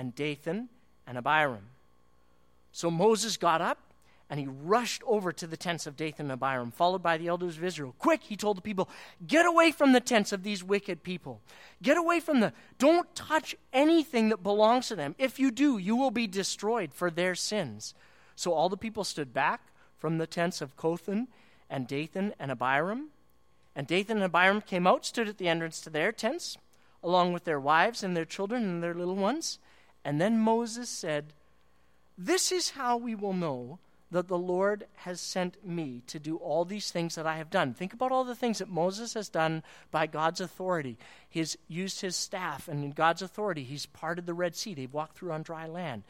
and 0.00 0.14
Dathan 0.14 0.70
and 1.06 1.18
Abiram. 1.18 1.66
So 2.72 2.90
Moses 2.90 3.36
got 3.36 3.60
up 3.60 3.78
and 4.30 4.40
he 4.40 4.46
rushed 4.46 5.02
over 5.06 5.30
to 5.30 5.46
the 5.46 5.58
tents 5.58 5.86
of 5.86 5.94
Dathan 5.94 6.30
and 6.30 6.32
Abiram, 6.32 6.70
followed 6.70 7.02
by 7.02 7.18
the 7.18 7.28
elders 7.28 7.58
of 7.58 7.64
Israel. 7.64 7.94
Quick, 7.98 8.22
he 8.22 8.34
told 8.34 8.56
the 8.56 8.62
people, 8.62 8.88
get 9.26 9.44
away 9.44 9.70
from 9.70 9.92
the 9.92 10.00
tents 10.00 10.32
of 10.32 10.42
these 10.42 10.64
wicked 10.64 11.02
people. 11.02 11.42
Get 11.82 11.98
away 11.98 12.18
from 12.18 12.40
the, 12.40 12.54
don't 12.78 13.14
touch 13.14 13.54
anything 13.74 14.30
that 14.30 14.42
belongs 14.42 14.88
to 14.88 14.96
them. 14.96 15.14
If 15.18 15.38
you 15.38 15.50
do, 15.50 15.76
you 15.76 15.96
will 15.96 16.10
be 16.10 16.26
destroyed 16.26 16.94
for 16.94 17.10
their 17.10 17.34
sins. 17.34 17.92
So 18.36 18.54
all 18.54 18.70
the 18.70 18.78
people 18.78 19.04
stood 19.04 19.34
back 19.34 19.60
from 19.98 20.16
the 20.16 20.26
tents 20.26 20.62
of 20.62 20.78
Kothan 20.78 21.26
and 21.68 21.86
Dathan 21.86 22.32
and 22.38 22.50
Abiram. 22.50 23.08
And 23.76 23.86
Dathan 23.86 24.16
and 24.16 24.24
Abiram 24.24 24.62
came 24.62 24.86
out, 24.86 25.04
stood 25.04 25.28
at 25.28 25.36
the 25.36 25.48
entrance 25.48 25.78
to 25.82 25.90
their 25.90 26.10
tents, 26.10 26.56
along 27.02 27.34
with 27.34 27.44
their 27.44 27.60
wives 27.60 28.02
and 28.02 28.16
their 28.16 28.24
children 28.24 28.62
and 28.62 28.82
their 28.82 28.94
little 28.94 29.16
ones. 29.16 29.58
And 30.04 30.20
then 30.20 30.38
Moses 30.38 30.88
said, 30.88 31.32
This 32.16 32.52
is 32.52 32.70
how 32.70 32.96
we 32.96 33.14
will 33.14 33.32
know 33.32 33.78
that 34.10 34.28
the 34.28 34.38
Lord 34.38 34.86
has 34.96 35.20
sent 35.20 35.64
me 35.64 36.02
to 36.08 36.18
do 36.18 36.36
all 36.36 36.64
these 36.64 36.90
things 36.90 37.14
that 37.14 37.26
I 37.26 37.36
have 37.36 37.50
done. 37.50 37.74
Think 37.74 37.92
about 37.92 38.10
all 38.10 38.24
the 38.24 38.34
things 38.34 38.58
that 38.58 38.68
Moses 38.68 39.14
has 39.14 39.28
done 39.28 39.62
by 39.90 40.06
God's 40.06 40.40
authority. 40.40 40.98
He's 41.28 41.56
used 41.68 42.00
his 42.00 42.16
staff, 42.16 42.66
and 42.66 42.82
in 42.82 42.90
God's 42.90 43.22
authority, 43.22 43.62
he's 43.62 43.86
parted 43.86 44.26
the 44.26 44.34
Red 44.34 44.56
Sea. 44.56 44.74
They've 44.74 44.92
walked 44.92 45.16
through 45.16 45.32
on 45.32 45.42
dry 45.42 45.66
land. 45.66 46.02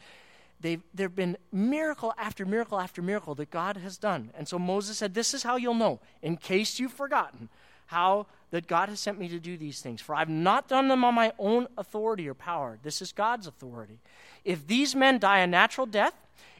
there 0.61 0.79
have 0.97 1.15
been 1.15 1.37
miracle 1.51 2.13
after 2.17 2.45
miracle 2.45 2.79
after 2.79 3.03
miracle 3.03 3.35
that 3.35 3.51
God 3.51 3.77
has 3.77 3.97
done. 3.97 4.31
And 4.35 4.47
so 4.47 4.57
Moses 4.57 4.97
said, 4.97 5.13
This 5.13 5.35
is 5.35 5.43
how 5.43 5.57
you'll 5.57 5.75
know, 5.75 5.99
in 6.23 6.37
case 6.37 6.79
you've 6.79 6.93
forgotten, 6.93 7.49
how 7.91 8.25
that 8.51 8.67
God 8.67 8.87
has 8.87 9.01
sent 9.01 9.19
me 9.19 9.27
to 9.27 9.39
do 9.39 9.57
these 9.57 9.81
things. 9.81 9.99
For 9.99 10.15
I've 10.15 10.29
not 10.29 10.69
done 10.69 10.87
them 10.87 11.03
on 11.03 11.13
my 11.13 11.33
own 11.37 11.67
authority 11.77 12.27
or 12.27 12.33
power. 12.33 12.79
This 12.81 13.01
is 13.01 13.11
God's 13.11 13.47
authority. 13.47 13.99
If 14.45 14.65
these 14.65 14.95
men 14.95 15.19
die 15.19 15.39
a 15.39 15.47
natural 15.47 15.85
death, 15.85 16.13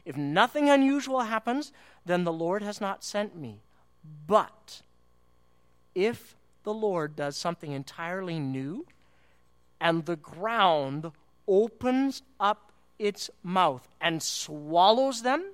if 0.04 0.14
nothing 0.16 0.68
unusual 0.68 1.20
happens, 1.20 1.72
then 2.04 2.24
the 2.24 2.32
Lord 2.32 2.62
has 2.62 2.82
not 2.82 3.02
sent 3.02 3.34
me. 3.34 3.60
But 4.26 4.82
if 5.94 6.36
the 6.64 6.74
Lord 6.74 7.16
does 7.16 7.36
something 7.36 7.72
entirely 7.72 8.38
new 8.38 8.86
and 9.80 10.04
the 10.04 10.16
ground 10.16 11.12
opens 11.48 12.22
up 12.38 12.72
its 12.98 13.30
mouth 13.42 13.88
and 14.00 14.22
swallows 14.22 15.22
them 15.22 15.44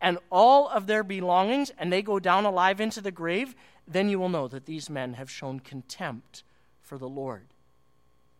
and 0.00 0.18
all 0.30 0.68
of 0.68 0.86
their 0.86 1.04
belongings 1.04 1.70
and 1.78 1.92
they 1.92 2.02
go 2.02 2.18
down 2.18 2.44
alive 2.44 2.80
into 2.80 3.00
the 3.00 3.10
grave, 3.10 3.54
then 3.88 4.08
you 4.10 4.18
will 4.18 4.28
know 4.28 4.46
that 4.48 4.66
these 4.66 4.90
men 4.90 5.14
have 5.14 5.30
shown 5.30 5.60
contempt 5.60 6.44
for 6.82 6.98
the 6.98 7.08
Lord. 7.08 7.46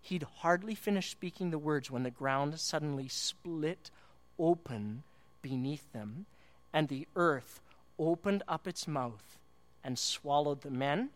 He'd 0.02 0.26
hardly 0.38 0.74
finished 0.74 1.10
speaking 1.10 1.50
the 1.50 1.58
words 1.58 1.90
when 1.90 2.02
the 2.02 2.10
ground 2.10 2.58
suddenly 2.60 3.08
split 3.08 3.90
open 4.38 5.02
beneath 5.42 5.90
them, 5.92 6.26
and 6.72 6.88
the 6.88 7.08
earth 7.16 7.60
opened 7.98 8.42
up 8.46 8.66
its 8.66 8.86
mouth 8.86 9.38
and 9.82 9.98
swallowed 9.98 10.60
the 10.60 10.70
men 10.70 11.10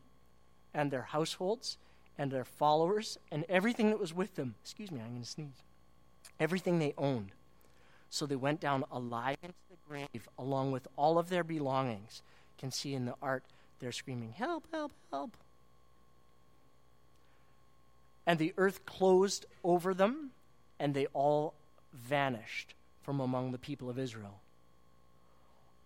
and 0.73 0.91
their 0.91 1.03
households 1.03 1.77
and 2.19 2.31
their 2.31 2.45
followers 2.45 3.19
and 3.31 3.45
everything 3.49 3.91
that 3.91 4.01
was 4.01 4.15
with 4.15 4.35
them. 4.37 4.55
Excuse 4.63 4.91
me, 4.91 5.01
I'm 5.01 5.11
going 5.11 5.23
to 5.23 5.29
sneeze. 5.29 5.63
Everything 6.41 6.79
they 6.79 6.95
owned. 6.97 7.33
So 8.11 8.27
they 8.27 8.37
went 8.37 8.61
down 8.61 8.85
alive 8.91 9.37
into 9.43 9.55
the 9.71 9.77
grave 9.89 10.29
along 10.39 10.73
with 10.73 10.89
all 10.97 11.19
of 11.19 11.29
their 11.29 11.45
belongings. 11.45 12.23
You 12.57 12.61
can 12.61 12.71
see 12.71 12.95
in 12.95 13.05
the 13.07 13.15
art 13.23 13.45
they're 13.83 13.93
screaming, 13.93 14.33
Help, 14.33 14.69
help, 14.73 14.93
help. 15.11 15.37
And 18.25 18.39
the 18.39 18.55
earth 18.57 18.87
closed 18.87 19.45
over 19.65 19.93
them, 19.93 20.31
and 20.79 20.95
they 20.95 21.07
all 21.07 21.55
vanished 21.93 22.75
from 23.03 23.19
among 23.19 23.51
the 23.51 23.59
people 23.59 23.91
of 23.91 23.99
Israel. 23.99 24.39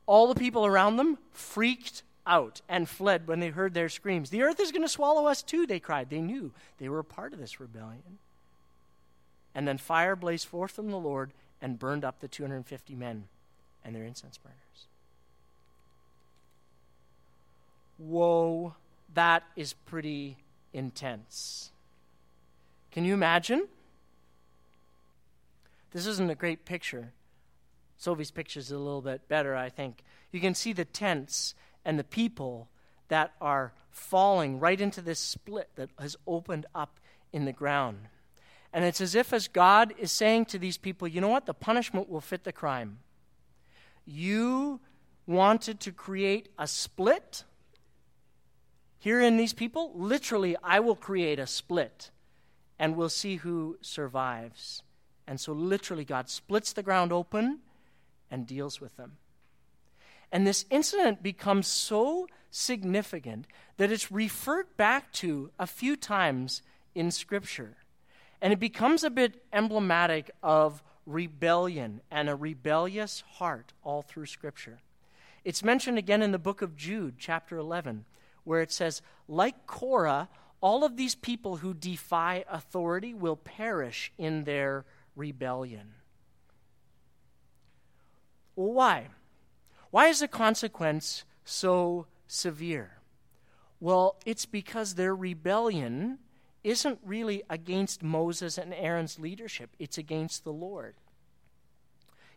All 0.04 0.28
the 0.28 0.38
people 0.38 0.66
around 0.66 0.98
them 0.98 1.16
freaked 1.32 2.02
out 2.26 2.60
and 2.68 2.86
fled 2.86 3.26
when 3.26 3.40
they 3.40 3.48
heard 3.48 3.72
their 3.72 3.88
screams. 3.88 4.28
The 4.28 4.42
earth 4.42 4.60
is 4.60 4.72
going 4.72 4.82
to 4.82 4.88
swallow 4.88 5.26
us 5.26 5.42
too, 5.42 5.66
they 5.66 5.80
cried. 5.80 6.10
They 6.10 6.20
knew 6.20 6.52
they 6.76 6.90
were 6.90 6.98
a 6.98 7.04
part 7.04 7.32
of 7.32 7.38
this 7.38 7.58
rebellion. 7.58 8.18
And 9.54 9.66
then 9.66 9.78
fire 9.78 10.14
blazed 10.14 10.46
forth 10.46 10.72
from 10.72 10.90
the 10.90 10.98
Lord 10.98 11.32
and 11.62 11.78
burned 11.78 12.04
up 12.04 12.20
the 12.20 12.28
250 12.28 12.94
men 12.94 13.28
and 13.82 13.96
their 13.96 14.04
incense 14.04 14.36
burners. 14.36 14.86
Whoa, 17.98 18.74
that 19.14 19.44
is 19.56 19.72
pretty 19.72 20.36
intense. 20.72 21.70
Can 22.90 23.04
you 23.04 23.14
imagine? 23.14 23.66
This 25.92 26.06
isn't 26.06 26.30
a 26.30 26.34
great 26.34 26.64
picture. 26.64 27.12
Sophie's 27.96 28.30
picture 28.30 28.60
is 28.60 28.70
a 28.70 28.78
little 28.78 29.00
bit 29.00 29.26
better, 29.28 29.56
I 29.56 29.70
think. 29.70 30.02
You 30.30 30.40
can 30.40 30.54
see 30.54 30.72
the 30.72 30.84
tents 30.84 31.54
and 31.84 31.98
the 31.98 32.04
people 32.04 32.68
that 33.08 33.32
are 33.40 33.72
falling 33.90 34.60
right 34.60 34.80
into 34.80 35.00
this 35.00 35.18
split 35.18 35.70
that 35.76 35.88
has 35.98 36.16
opened 36.26 36.66
up 36.74 37.00
in 37.32 37.46
the 37.46 37.52
ground. 37.52 38.08
And 38.72 38.84
it's 38.84 39.00
as 39.00 39.14
if 39.14 39.32
as 39.32 39.48
God 39.48 39.94
is 39.98 40.12
saying 40.12 40.46
to 40.46 40.58
these 40.58 40.76
people, 40.76 41.08
you 41.08 41.20
know 41.20 41.28
what? 41.28 41.46
The 41.46 41.54
punishment 41.54 42.10
will 42.10 42.20
fit 42.20 42.44
the 42.44 42.52
crime. 42.52 42.98
You 44.04 44.80
wanted 45.26 45.80
to 45.80 45.92
create 45.92 46.50
a 46.58 46.66
split 46.66 47.44
here 49.06 49.20
in 49.20 49.36
these 49.36 49.52
people. 49.52 49.92
Literally, 49.94 50.56
I 50.64 50.80
will 50.80 50.96
create 50.96 51.38
a 51.38 51.46
split 51.46 52.10
and 52.76 52.96
we'll 52.96 53.08
see 53.08 53.36
who 53.36 53.78
survives. 53.80 54.82
And 55.28 55.38
so, 55.38 55.52
literally, 55.52 56.04
God 56.04 56.28
splits 56.28 56.72
the 56.72 56.82
ground 56.82 57.12
open 57.12 57.60
and 58.32 58.48
deals 58.48 58.80
with 58.80 58.96
them. 58.96 59.18
And 60.32 60.44
this 60.44 60.66
incident 60.70 61.22
becomes 61.22 61.68
so 61.68 62.26
significant 62.50 63.46
that 63.76 63.92
it's 63.92 64.10
referred 64.10 64.76
back 64.76 65.12
to 65.12 65.52
a 65.56 65.68
few 65.68 65.94
times 65.94 66.62
in 66.92 67.12
Scripture. 67.12 67.76
And 68.42 68.52
it 68.52 68.58
becomes 68.58 69.04
a 69.04 69.10
bit 69.10 69.44
emblematic 69.52 70.32
of 70.42 70.82
rebellion 71.06 72.00
and 72.10 72.28
a 72.28 72.34
rebellious 72.34 73.22
heart 73.34 73.72
all 73.84 74.02
through 74.02 74.26
Scripture. 74.26 74.80
It's 75.44 75.62
mentioned 75.62 75.96
again 75.96 76.22
in 76.22 76.32
the 76.32 76.40
book 76.40 76.60
of 76.60 76.76
Jude, 76.76 77.14
chapter 77.20 77.56
11, 77.56 78.04
where 78.46 78.62
it 78.62 78.72
says, 78.72 79.02
Like 79.28 79.66
Korah, 79.66 80.28
all 80.60 80.84
of 80.84 80.96
these 80.96 81.14
people 81.14 81.58
who 81.58 81.74
defy 81.74 82.44
authority 82.48 83.12
will 83.12 83.36
perish 83.36 84.12
in 84.16 84.44
their 84.44 84.84
rebellion. 85.14 85.94
Well, 88.54 88.72
why? 88.72 89.08
Why 89.90 90.06
is 90.06 90.20
the 90.20 90.28
consequence 90.28 91.24
so 91.44 92.06
severe? 92.26 92.98
Well, 93.80 94.16
it's 94.24 94.46
because 94.46 94.94
their 94.94 95.14
rebellion 95.14 96.18
isn't 96.64 96.98
really 97.04 97.42
against 97.50 98.02
Moses 98.02 98.58
and 98.58 98.72
Aaron's 98.72 99.18
leadership, 99.18 99.70
it's 99.78 99.98
against 99.98 100.44
the 100.44 100.52
Lord. 100.52 100.94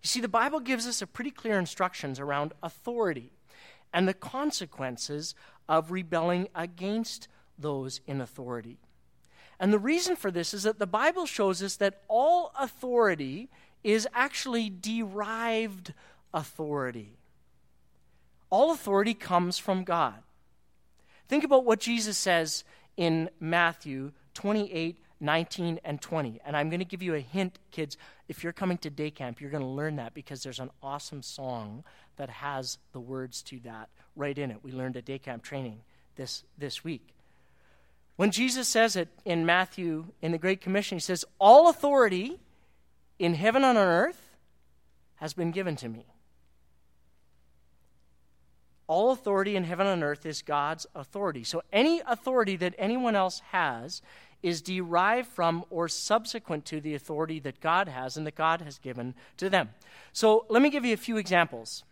You 0.02 0.08
see, 0.08 0.22
the 0.22 0.28
Bible 0.28 0.59
gives 0.59 0.88
us 0.88 1.02
a 1.02 1.08
pretty 1.08 1.31
clear 1.31 1.59
instructions 1.59 2.20
around 2.20 2.53
authority 2.64 3.31
and 3.94 4.08
the 4.08 4.14
consequences 4.14 5.36
of 5.68 5.92
rebelling 5.92 6.48
against 6.56 7.28
those 7.58 8.02
in 8.08 8.22
authority. 8.22 8.78
And 9.60 9.74
the 9.74 9.80
reason 9.80 10.16
for 10.16 10.32
this 10.32 10.54
is 10.54 10.64
that 10.64 10.80
the 10.80 10.88
Bible 10.88 11.26
shows 11.26 11.62
us 11.62 11.76
that 11.78 12.02
all 12.08 12.52
authority 12.58 13.50
is 13.84 14.08
actually 14.14 14.70
derived 14.70 15.94
authority. 16.34 17.18
All 18.50 18.72
authority 18.72 19.14
comes 19.14 19.58
from 19.58 19.84
God. 19.84 20.16
Think 21.28 21.44
about 21.44 21.66
what 21.66 21.80
Jesus 21.80 22.18
says 22.18 22.64
in 22.98 23.30
Matthew 23.40 24.12
28 24.34 24.98
19 25.19 25.80
and 25.84 26.02
20. 26.02 26.40
And 26.46 26.56
I'm 26.56 26.69
going 26.69 26.80
to 26.80 26.85
give 26.85 27.02
you 27.02 27.16
a 27.16 27.19
hint, 27.19 27.59
kids. 27.72 27.97
If 28.28 28.44
you're 28.44 28.53
coming 28.53 28.78
to 28.79 28.90
day 28.90 29.11
camp, 29.11 29.41
you're 29.41 29.52
going 29.52 29.64
to 29.64 29.70
learn 29.70 29.97
that 29.97 30.14
because 30.14 30.44
there's 30.44 30.59
an 30.59 30.72
awesome 30.82 31.22
song 31.22 31.84
that 32.17 32.29
has 32.29 32.78
the 32.94 32.99
words 32.99 33.41
to 33.44 33.59
that 33.61 33.90
right 34.16 34.38
in 34.38 34.52
it. 34.52 34.58
We 34.64 34.72
learned 34.72 34.97
at 34.97 35.05
day 35.05 35.20
camp 35.20 35.44
training 35.44 35.82
this, 36.16 36.44
this 36.58 36.84
week. 36.84 37.14
When 38.16 38.32
Jesus 38.32 38.67
says 38.67 38.96
it 38.97 39.08
in 39.23 39.46
Matthew, 39.46 40.08
in 40.22 40.34
the 40.34 40.38
Great 40.38 40.59
Commission, 40.59 40.97
he 40.97 41.02
says, 41.02 41.23
All 41.40 41.70
authority 41.70 42.40
in 43.17 43.34
heaven 43.34 43.64
and 43.64 43.78
on 43.78 43.88
earth 43.88 44.35
has 45.16 45.34
been 45.34 45.52
given 45.52 45.76
to 45.78 45.88
me. 45.88 46.05
All 48.88 49.11
authority 49.11 49.55
in 49.55 49.66
heaven 49.66 49.85
and 49.85 50.03
earth 50.03 50.26
is 50.26 50.41
God's 50.41 50.88
authority. 50.96 51.44
So 51.44 51.61
any 51.72 52.02
authority 52.08 52.55
that 52.55 52.73
anyone 52.78 53.16
else 53.16 53.40
has 53.52 54.02
is 54.41 54.62
derived 54.62 55.28
from 55.28 55.66
or 55.70 55.88
subsequent 55.88 56.66
to 56.66 56.80
the 56.80 56.96
authority 56.96 57.40
that 57.40 57.59
God 57.59 57.88
has 57.88 58.16
and 58.16 58.26
that 58.26 58.36
God 58.36 58.62
has 58.62 58.78
given 58.78 59.14
to 59.38 59.50
them. 59.50 59.70
So 60.14 60.46
let 60.50 60.62
me 60.62 60.70
give 60.70 60.86
you 60.86 60.94
a 60.94 60.97
few 60.97 61.18
examples. 61.18 61.84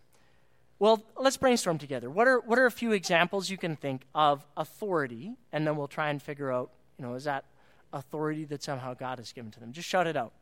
Well, 0.78 1.02
let's 1.18 1.36
brainstorm 1.36 1.78
together. 1.78 2.08
What 2.08 2.28
are, 2.28 2.40
what 2.40 2.58
are 2.58 2.66
a 2.66 2.70
few 2.70 2.92
examples 2.92 3.50
you 3.50 3.58
can 3.58 3.76
think 3.76 4.02
of 4.14 4.46
authority? 4.56 5.32
And 5.52 5.66
then 5.66 5.76
we'll 5.76 5.88
try 5.88 6.08
and 6.08 6.22
figure 6.22 6.52
out, 6.52 6.70
you 6.98 7.04
know, 7.04 7.14
is 7.14 7.24
that 7.24 7.44
authority 7.92 8.44
that 8.44 8.62
somehow 8.62 8.94
God 8.94 9.18
has 9.18 9.32
given 9.32 9.50
to 9.50 9.60
them? 9.60 9.72
Just 9.72 9.88
shout 9.88 10.06
it 10.06 10.16
out. 10.16 10.32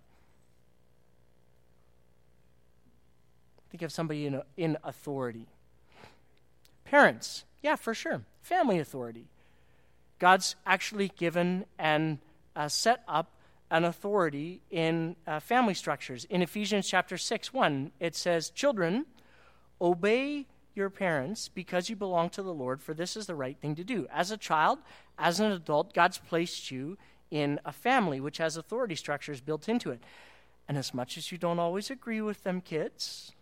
Think 3.71 3.83
of 3.83 3.93
somebody 3.93 4.27
in, 4.27 4.43
in 4.57 4.77
authority. 4.85 5.49
Parents, 6.85 7.45
yeah, 7.63 7.77
for 7.77 7.95
sure. 7.95 8.23
Family 8.43 8.79
authority. 8.79 9.27
God's 10.19 10.57
actually 10.65 11.13
given 11.17 11.67
and 11.79 12.19
uh, 12.55 12.69
set 12.69 13.03
up 13.07 13.33
an 13.71 13.85
authority 13.85 14.61
in 14.71 15.17
uh, 15.27 15.41
family 15.41 15.75
structures. 15.75 16.25
In 16.25 16.43
Ephesians 16.43 16.87
chapter 16.87 17.19
6, 17.19 17.53
1, 17.53 17.93
it 18.01 18.15
says, 18.15 18.51
Children, 18.51 19.07
obey 19.81 20.47
your 20.75 20.91
parents 20.91 21.49
because 21.49 21.89
you 21.89 21.97
belong 21.97 22.31
to 22.31 22.43
the 22.43 22.55
Lord, 22.55 22.81
for 22.81 22.95
this 22.95 23.17
is 23.17 23.27
the 23.27 23.35
right 23.35 23.57
thing 23.59 23.75
to 23.75 23.85
do. 23.85 24.07
As 24.13 24.31
a 24.31 24.37
child, 24.37 24.79
as 25.19 25.41
an 25.41 25.51
adult, 25.51 25.95
God's 25.95 26.19
placed 26.19 26.71
you 26.71 26.97
in 27.31 27.59
a 27.65 27.73
family 27.73 28.21
which 28.21 28.39
has 28.39 28.57
authority 28.57 28.95
structures 28.95 29.41
built 29.41 29.69
into 29.69 29.91
it. 29.91 30.01
And 30.69 30.77
as 30.79 30.95
much 30.95 31.17
as 31.17 31.33
you 31.33 31.39
don't 31.39 31.59
always 31.59 31.91
agree 31.91 32.21
with 32.21 32.45
them, 32.45 32.61
kids, 32.61 33.33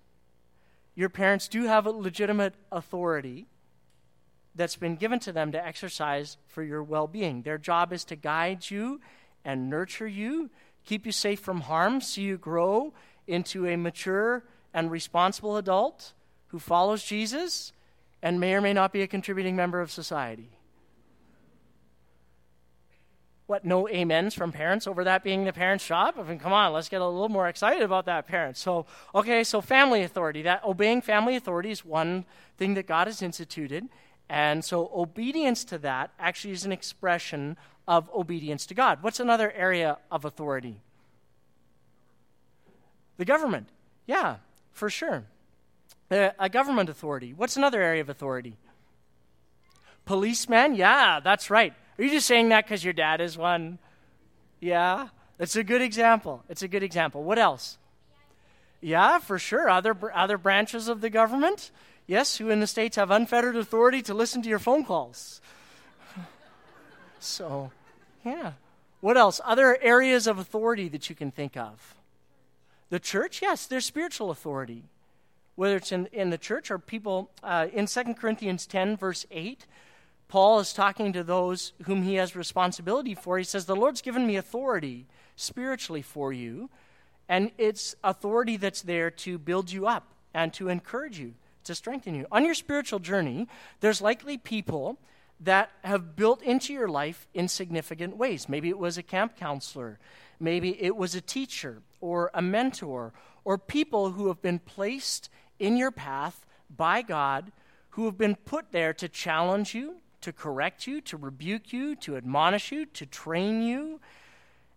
your 0.94 1.08
parents 1.08 1.48
do 1.48 1.64
have 1.64 1.86
a 1.86 1.90
legitimate 1.90 2.54
authority 2.70 3.46
that's 4.54 4.76
been 4.76 4.96
given 4.96 5.18
to 5.20 5.32
them 5.32 5.52
to 5.52 5.66
exercise 5.66 6.36
for 6.46 6.62
your 6.62 6.82
well 6.82 7.06
being. 7.06 7.42
Their 7.42 7.58
job 7.58 7.92
is 7.92 8.04
to 8.04 8.16
guide 8.16 8.70
you 8.70 9.00
and 9.44 9.68
nurture 9.68 10.06
you, 10.06 10.50
keep 10.84 11.06
you 11.06 11.12
safe 11.12 11.40
from 11.40 11.62
harm, 11.62 12.00
see 12.00 12.22
you 12.22 12.38
grow 12.38 12.92
into 13.26 13.66
a 13.66 13.76
mature 13.76 14.44
and 14.72 14.90
responsible 14.90 15.56
adult 15.56 16.12
who 16.48 16.58
follows 16.58 17.02
Jesus 17.02 17.72
and 18.22 18.40
may 18.40 18.54
or 18.54 18.60
may 18.60 18.72
not 18.72 18.92
be 18.92 19.02
a 19.02 19.06
contributing 19.06 19.56
member 19.56 19.80
of 19.80 19.90
society. 19.90 20.50
What, 23.46 23.64
no 23.66 23.86
amens 23.88 24.32
from 24.32 24.52
parents 24.52 24.86
over 24.86 25.04
that 25.04 25.22
being 25.22 25.44
the 25.44 25.52
parent's 25.52 25.86
job? 25.86 26.14
I 26.18 26.22
mean, 26.22 26.38
come 26.38 26.54
on, 26.54 26.72
let's 26.72 26.88
get 26.88 27.02
a 27.02 27.06
little 27.06 27.28
more 27.28 27.46
excited 27.48 27.82
about 27.82 28.06
that, 28.06 28.26
parents. 28.26 28.58
So, 28.58 28.86
okay, 29.14 29.44
so 29.44 29.60
family 29.60 30.02
authority. 30.02 30.40
That 30.42 30.64
obeying 30.64 31.02
family 31.02 31.36
authority 31.36 31.70
is 31.70 31.84
one 31.84 32.24
thing 32.56 32.72
that 32.74 32.86
God 32.86 33.06
has 33.06 33.20
instituted. 33.20 33.86
And 34.28 34.64
so 34.64 34.90
obedience 34.94 35.64
to 35.64 35.78
that 35.78 36.10
actually 36.18 36.52
is 36.52 36.64
an 36.64 36.72
expression 36.72 37.56
of 37.86 38.08
obedience 38.14 38.66
to 38.66 38.74
God. 38.74 39.02
What's 39.02 39.20
another 39.20 39.52
area 39.52 39.98
of 40.10 40.24
authority? 40.24 40.80
The 43.16 43.24
government. 43.24 43.68
Yeah, 44.06 44.36
for 44.72 44.90
sure. 44.90 45.24
Uh, 46.10 46.30
a 46.38 46.48
government 46.48 46.88
authority. 46.88 47.32
What's 47.32 47.56
another 47.56 47.82
area 47.82 48.00
of 48.00 48.08
authority? 48.08 48.56
Policeman. 50.04 50.74
Yeah, 50.74 51.20
that's 51.20 51.50
right. 51.50 51.72
Are 51.98 52.04
you 52.04 52.10
just 52.10 52.26
saying 52.26 52.48
that 52.48 52.64
because 52.64 52.84
your 52.84 52.92
dad 52.92 53.20
is 53.20 53.38
one? 53.38 53.78
Yeah, 54.60 55.08
it's 55.38 55.56
a 55.56 55.64
good 55.64 55.82
example. 55.82 56.42
It's 56.48 56.62
a 56.62 56.68
good 56.68 56.82
example. 56.82 57.22
What 57.22 57.38
else? 57.38 57.78
Yeah, 58.80 59.18
for 59.18 59.38
sure. 59.38 59.70
Other 59.70 59.96
other 60.14 60.36
branches 60.36 60.88
of 60.88 61.00
the 61.00 61.10
government. 61.10 61.70
Yes, 62.06 62.36
who 62.36 62.50
in 62.50 62.60
the 62.60 62.66
states 62.66 62.96
have 62.96 63.10
unfettered 63.10 63.56
authority 63.56 64.02
to 64.02 64.14
listen 64.14 64.42
to 64.42 64.48
your 64.48 64.58
phone 64.58 64.84
calls. 64.84 65.40
So, 67.20 67.70
yeah. 68.22 68.52
What 69.00 69.16
else? 69.16 69.40
Other 69.46 69.78
areas 69.80 70.26
of 70.26 70.38
authority 70.38 70.88
that 70.90 71.08
you 71.08 71.16
can 71.16 71.30
think 71.30 71.56
of? 71.56 71.94
The 72.90 73.00
church, 73.00 73.40
yes, 73.40 73.66
there's 73.66 73.86
spiritual 73.86 74.30
authority. 74.30 74.84
Whether 75.54 75.76
it's 75.76 75.90
in, 75.90 76.06
in 76.12 76.28
the 76.28 76.38
church 76.38 76.70
or 76.70 76.78
people, 76.78 77.30
uh, 77.42 77.68
in 77.72 77.86
2 77.86 78.14
Corinthians 78.14 78.66
10, 78.66 78.96
verse 78.98 79.24
8, 79.30 79.66
Paul 80.28 80.58
is 80.58 80.72
talking 80.72 81.12
to 81.12 81.22
those 81.22 81.72
whom 81.84 82.02
he 82.02 82.14
has 82.14 82.34
responsibility 82.34 83.14
for. 83.14 83.38
He 83.38 83.44
says, 83.44 83.66
The 83.66 83.76
Lord's 83.76 84.02
given 84.02 84.26
me 84.26 84.36
authority 84.36 85.06
spiritually 85.36 86.02
for 86.02 86.32
you, 86.32 86.70
and 87.28 87.50
it's 87.58 87.94
authority 88.02 88.56
that's 88.56 88.82
there 88.82 89.10
to 89.10 89.38
build 89.38 89.70
you 89.70 89.86
up 89.86 90.08
and 90.32 90.52
to 90.54 90.68
encourage 90.68 91.18
you, 91.18 91.34
to 91.64 91.74
strengthen 91.74 92.14
you. 92.14 92.26
On 92.30 92.44
your 92.44 92.54
spiritual 92.54 92.98
journey, 92.98 93.48
there's 93.80 94.00
likely 94.00 94.38
people 94.38 94.98
that 95.40 95.70
have 95.82 96.16
built 96.16 96.42
into 96.42 96.72
your 96.72 96.88
life 96.88 97.26
in 97.34 97.48
significant 97.48 98.16
ways. 98.16 98.48
Maybe 98.48 98.68
it 98.68 98.78
was 98.78 98.96
a 98.96 99.02
camp 99.02 99.36
counselor, 99.36 99.98
maybe 100.40 100.80
it 100.82 100.96
was 100.96 101.14
a 101.14 101.20
teacher 101.20 101.82
or 102.00 102.30
a 102.34 102.42
mentor, 102.42 103.12
or 103.44 103.58
people 103.58 104.12
who 104.12 104.28
have 104.28 104.40
been 104.40 104.58
placed 104.58 105.28
in 105.58 105.76
your 105.76 105.90
path 105.90 106.46
by 106.74 107.02
God, 107.02 107.52
who 107.90 108.06
have 108.06 108.18
been 108.18 108.36
put 108.36 108.72
there 108.72 108.92
to 108.94 109.08
challenge 109.08 109.74
you, 109.74 109.96
to 110.20 110.32
correct 110.32 110.86
you, 110.86 111.00
to 111.02 111.16
rebuke 111.16 111.72
you, 111.72 111.94
to 111.96 112.16
admonish 112.16 112.72
you, 112.72 112.86
to 112.86 113.06
train 113.06 113.62
you. 113.62 114.00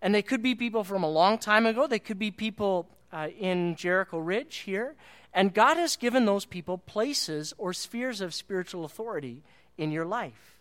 And 0.01 0.13
they 0.13 0.21
could 0.21 0.43
be 0.43 0.53
people 0.53 0.83
from 0.83 1.03
a 1.03 1.09
long 1.09 1.37
time 1.37 1.65
ago, 1.65 1.87
they 1.87 1.99
could 1.99 2.19
be 2.19 2.31
people 2.31 2.87
uh, 3.11 3.29
in 3.39 3.75
Jericho 3.75 4.19
Ridge 4.19 4.57
here. 4.57 4.95
And 5.33 5.53
God 5.53 5.77
has 5.77 5.95
given 5.95 6.25
those 6.25 6.45
people 6.45 6.77
places 6.77 7.53
or 7.57 7.73
spheres 7.73 8.21
of 8.21 8.33
spiritual 8.33 8.85
authority 8.85 9.43
in 9.77 9.91
your 9.91 10.05
life. 10.05 10.57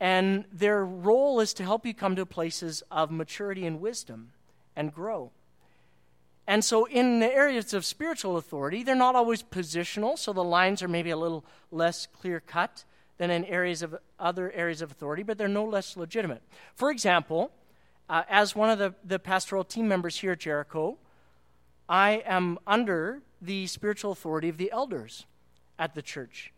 And 0.00 0.44
their 0.52 0.84
role 0.84 1.40
is 1.40 1.52
to 1.54 1.64
help 1.64 1.84
you 1.84 1.92
come 1.92 2.14
to 2.16 2.24
places 2.24 2.82
of 2.90 3.10
maturity 3.10 3.66
and 3.66 3.80
wisdom 3.80 4.30
and 4.76 4.94
grow. 4.94 5.32
And 6.46 6.64
so, 6.64 6.86
in 6.86 7.20
the 7.20 7.30
areas 7.30 7.74
of 7.74 7.84
spiritual 7.84 8.38
authority, 8.38 8.82
they're 8.82 8.94
not 8.94 9.14
always 9.14 9.42
positional, 9.42 10.18
so 10.18 10.32
the 10.32 10.42
lines 10.42 10.82
are 10.82 10.88
maybe 10.88 11.10
a 11.10 11.16
little 11.16 11.44
less 11.70 12.06
clear 12.06 12.40
cut 12.40 12.84
than 13.18 13.30
in 13.30 13.44
areas 13.44 13.82
of 13.82 13.96
other 14.18 14.50
areas 14.52 14.80
of 14.80 14.90
authority, 14.90 15.22
but 15.22 15.36
they're 15.36 15.48
no 15.48 15.64
less 15.64 15.96
legitimate. 15.96 16.42
For 16.74 16.90
example, 16.90 17.50
uh, 18.08 18.22
as 18.30 18.56
one 18.56 18.70
of 18.70 18.78
the, 18.78 18.94
the 19.04 19.18
pastoral 19.18 19.64
team 19.64 19.88
members 19.88 20.20
here 20.20 20.32
at 20.32 20.38
Jericho, 20.38 20.96
I 21.88 22.22
am 22.26 22.58
under 22.66 23.22
the 23.40 23.66
spiritual 23.66 24.12
authority 24.12 24.48
of 24.48 24.58
the 24.58 24.70
elders 24.70 25.26
at 25.78 25.94
the 25.94 26.02
church. 26.02 26.52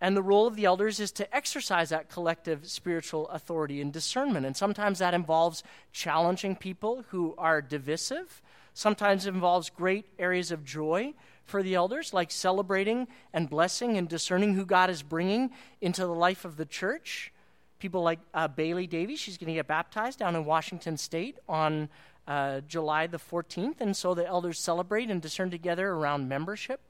And 0.00 0.16
the 0.16 0.22
role 0.22 0.46
of 0.46 0.56
the 0.56 0.66
elders 0.66 1.00
is 1.00 1.12
to 1.12 1.34
exercise 1.34 1.88
that 1.88 2.10
collective 2.10 2.66
spiritual 2.68 3.28
authority 3.28 3.80
and 3.80 3.92
discernment. 3.92 4.44
And 4.44 4.56
sometimes 4.56 4.98
that 4.98 5.14
involves 5.14 5.62
challenging 5.92 6.56
people 6.56 7.04
who 7.08 7.34
are 7.38 7.62
divisive. 7.62 8.42
Sometimes 8.74 9.24
it 9.24 9.34
involves 9.34 9.70
great 9.70 10.04
areas 10.18 10.50
of 10.50 10.64
joy 10.64 11.14
for 11.44 11.62
the 11.62 11.74
elders, 11.74 12.12
like 12.12 12.30
celebrating 12.30 13.08
and 13.32 13.48
blessing 13.48 13.96
and 13.96 14.08
discerning 14.08 14.54
who 14.54 14.66
God 14.66 14.90
is 14.90 15.02
bringing 15.02 15.50
into 15.80 16.02
the 16.02 16.14
life 16.14 16.44
of 16.44 16.56
the 16.56 16.66
church. 16.66 17.32
People 17.78 18.02
like 18.02 18.18
uh, 18.32 18.48
Bailey 18.48 18.86
Davies, 18.86 19.20
she's 19.20 19.38
going 19.38 19.48
to 19.48 19.54
get 19.54 19.66
baptized 19.66 20.18
down 20.18 20.36
in 20.36 20.44
Washington 20.44 20.96
State 20.96 21.38
on 21.48 21.88
uh, 22.26 22.60
July 22.66 23.06
the 23.06 23.18
14th. 23.18 23.80
And 23.80 23.96
so 23.96 24.14
the 24.14 24.26
elders 24.26 24.58
celebrate 24.58 25.10
and 25.10 25.20
discern 25.20 25.50
together 25.50 25.90
around 25.90 26.28
membership, 26.28 26.80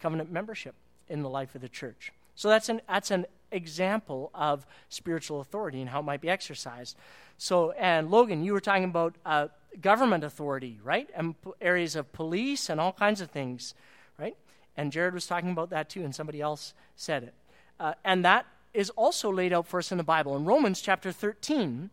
covenant 0.00 0.30
membership 0.30 0.74
in 1.08 1.22
the 1.22 1.28
life 1.28 1.54
of 1.54 1.60
the 1.60 1.68
church. 1.68 2.12
So 2.34 2.48
that's 2.48 2.68
an, 2.68 2.80
that's 2.88 3.10
an 3.10 3.26
example 3.52 4.30
of 4.34 4.66
spiritual 4.88 5.40
authority 5.40 5.80
and 5.80 5.90
how 5.90 6.00
it 6.00 6.04
might 6.04 6.20
be 6.20 6.30
exercised. 6.30 6.96
So, 7.38 7.72
and 7.72 8.10
Logan, 8.10 8.44
you 8.44 8.52
were 8.52 8.60
talking 8.60 8.84
about 8.84 9.16
uh, 9.26 9.48
government 9.80 10.24
authority, 10.24 10.78
right? 10.82 11.08
And 11.14 11.34
areas 11.60 11.96
of 11.96 12.12
police 12.12 12.68
and 12.68 12.80
all 12.80 12.92
kinds 12.92 13.20
of 13.20 13.30
things 13.30 13.74
right? 14.20 14.36
And 14.76 14.92
Jared 14.92 15.14
was 15.14 15.26
talking 15.26 15.50
about 15.50 15.70
that 15.70 15.88
too, 15.88 16.04
and 16.04 16.14
somebody 16.14 16.40
else 16.40 16.74
said 16.96 17.24
it. 17.24 17.34
Uh, 17.78 17.94
and 18.04 18.24
that 18.24 18.46
is 18.74 18.90
also 18.90 19.32
laid 19.32 19.52
out 19.52 19.66
for 19.66 19.78
us 19.78 19.90
in 19.90 19.98
the 19.98 20.04
Bible. 20.04 20.36
In 20.36 20.44
Romans 20.44 20.80
chapter 20.80 21.10
13, 21.10 21.90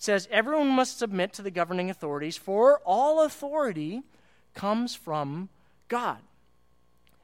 says, 0.00 0.26
Everyone 0.32 0.66
must 0.66 0.98
submit 0.98 1.32
to 1.34 1.42
the 1.42 1.52
governing 1.52 1.88
authorities, 1.90 2.36
for 2.36 2.80
all 2.84 3.22
authority 3.22 4.02
comes 4.54 4.96
from 4.96 5.48
God. 5.86 6.18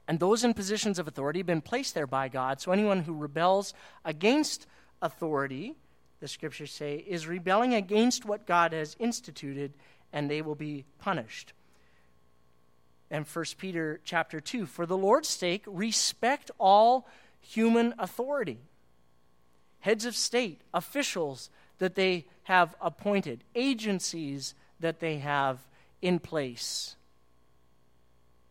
And 0.07 0.21
those 0.21 0.45
in 0.45 0.53
positions 0.53 0.97
of 0.97 1.07
authority 1.09 1.39
have 1.39 1.47
been 1.47 1.59
placed 1.59 1.93
there 1.93 2.07
by 2.07 2.29
God. 2.29 2.61
So 2.61 2.71
anyone 2.71 3.01
who 3.01 3.13
rebels 3.13 3.73
against 4.05 4.65
authority, 5.01 5.75
the 6.21 6.29
scriptures 6.29 6.71
say, 6.71 7.03
is 7.05 7.27
rebelling 7.27 7.73
against 7.73 8.23
what 8.23 8.47
God 8.47 8.71
has 8.71 8.95
instituted, 8.99 9.73
and 10.13 10.31
they 10.31 10.41
will 10.41 10.55
be 10.55 10.85
punished 10.99 11.51
and 13.09 13.25
1 13.25 13.45
Peter 13.57 13.99
chapter 14.03 14.39
2. 14.39 14.65
For 14.65 14.85
the 14.85 14.97
Lord's 14.97 15.29
sake, 15.29 15.63
respect 15.65 16.51
all 16.59 17.07
human 17.39 17.93
authority. 17.97 18.59
Heads 19.79 20.05
of 20.05 20.15
state, 20.15 20.61
officials 20.73 21.49
that 21.79 21.95
they 21.95 22.25
have 22.43 22.75
appointed, 22.81 23.43
agencies 23.55 24.55
that 24.79 24.99
they 24.99 25.17
have 25.17 25.59
in 26.01 26.19
place. 26.19 26.95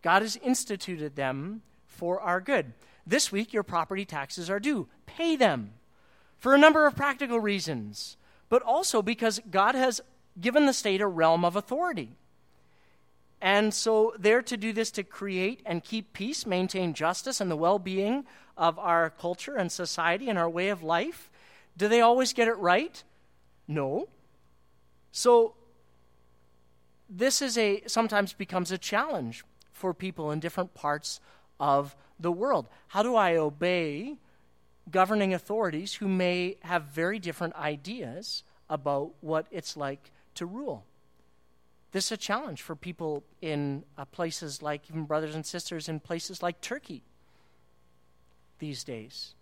God 0.02 0.22
has 0.22 0.36
instituted 0.36 1.16
them 1.16 1.62
for 1.86 2.20
our 2.20 2.40
good. 2.40 2.72
This 3.06 3.32
week, 3.32 3.52
your 3.52 3.62
property 3.62 4.04
taxes 4.04 4.50
are 4.50 4.60
due. 4.60 4.88
Pay 5.06 5.36
them 5.36 5.72
for 6.38 6.54
a 6.54 6.58
number 6.58 6.86
of 6.86 6.96
practical 6.96 7.40
reasons, 7.40 8.16
but 8.48 8.62
also 8.62 9.02
because 9.02 9.40
God 9.50 9.74
has 9.74 10.00
given 10.40 10.66
the 10.66 10.72
state 10.72 11.00
a 11.00 11.06
realm 11.06 11.44
of 11.44 11.56
authority. 11.56 12.10
And 13.40 13.72
so 13.72 14.14
they're 14.18 14.42
to 14.42 14.56
do 14.56 14.72
this 14.72 14.90
to 14.92 15.02
create 15.02 15.60
and 15.66 15.84
keep 15.84 16.12
peace, 16.12 16.46
maintain 16.46 16.94
justice, 16.94 17.40
and 17.40 17.50
the 17.50 17.56
well 17.56 17.78
being 17.78 18.24
of 18.56 18.78
our 18.78 19.10
culture 19.10 19.56
and 19.56 19.70
society 19.70 20.28
and 20.28 20.38
our 20.38 20.48
way 20.48 20.68
of 20.68 20.82
life. 20.82 21.30
Do 21.76 21.88
they 21.88 22.00
always 22.00 22.32
get 22.32 22.48
it 22.48 22.56
right? 22.56 23.02
No. 23.68 24.08
So 25.12 25.54
this 27.08 27.40
is 27.40 27.56
a 27.56 27.82
sometimes 27.86 28.32
becomes 28.32 28.72
a 28.72 28.78
challenge 28.78 29.44
for 29.72 29.94
people 29.94 30.30
in 30.30 30.40
different 30.40 30.74
parts 30.74 31.20
of 31.60 31.96
the 32.18 32.32
world. 32.32 32.68
How 32.88 33.02
do 33.02 33.14
I 33.14 33.36
obey 33.36 34.16
governing 34.90 35.34
authorities 35.34 35.94
who 35.94 36.08
may 36.08 36.56
have 36.62 36.84
very 36.84 37.18
different 37.18 37.54
ideas 37.56 38.42
about 38.68 39.12
what 39.20 39.46
it's 39.50 39.76
like 39.76 40.10
to 40.34 40.46
rule? 40.46 40.84
This 41.92 42.06
is 42.06 42.12
a 42.12 42.16
challenge 42.16 42.62
for 42.62 42.74
people 42.76 43.22
in 43.40 43.84
uh, 43.96 44.04
places 44.04 44.60
like, 44.60 44.90
even 44.90 45.04
brothers 45.04 45.34
and 45.34 45.46
sisters 45.46 45.88
in 45.88 46.00
places 46.00 46.42
like 46.42 46.60
Turkey 46.60 47.02
these 48.58 48.84
days, 48.84 49.34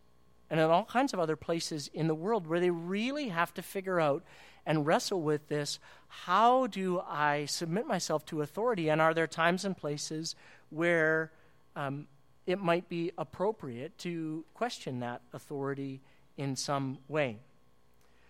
and 0.55 0.61
in 0.61 0.71
all 0.71 0.85
kinds 0.85 1.13
of 1.13 1.19
other 1.19 1.35
places 1.35 1.91
in 1.93 2.07
the 2.07 2.15
world 2.15 2.47
where 2.47 2.61
they 2.61 2.71
really 2.71 3.31
have 3.31 3.53
to 3.53 3.61
figure 3.61 3.99
out 3.99 4.23
and 4.65 4.87
wrestle 4.87 5.21
with 5.21 5.49
this 5.49 5.81
how 6.07 6.69
do 6.69 7.01
I 7.01 7.47
submit 7.47 7.89
myself 7.89 8.25
to 8.27 8.41
authority? 8.41 8.89
And 8.89 9.01
are 9.01 9.13
there 9.13 9.27
times 9.27 9.65
and 9.65 9.77
places 9.77 10.37
where 10.71 11.33
um, 11.75 12.07
it 12.47 12.61
might 12.61 12.89
be 12.89 13.11
appropriate 13.19 13.99
to 13.99 14.45
question 14.55 15.01
that 15.01 15.23
authority 15.33 16.01
in 16.37 16.55
some 16.55 16.99
way? 17.09 17.39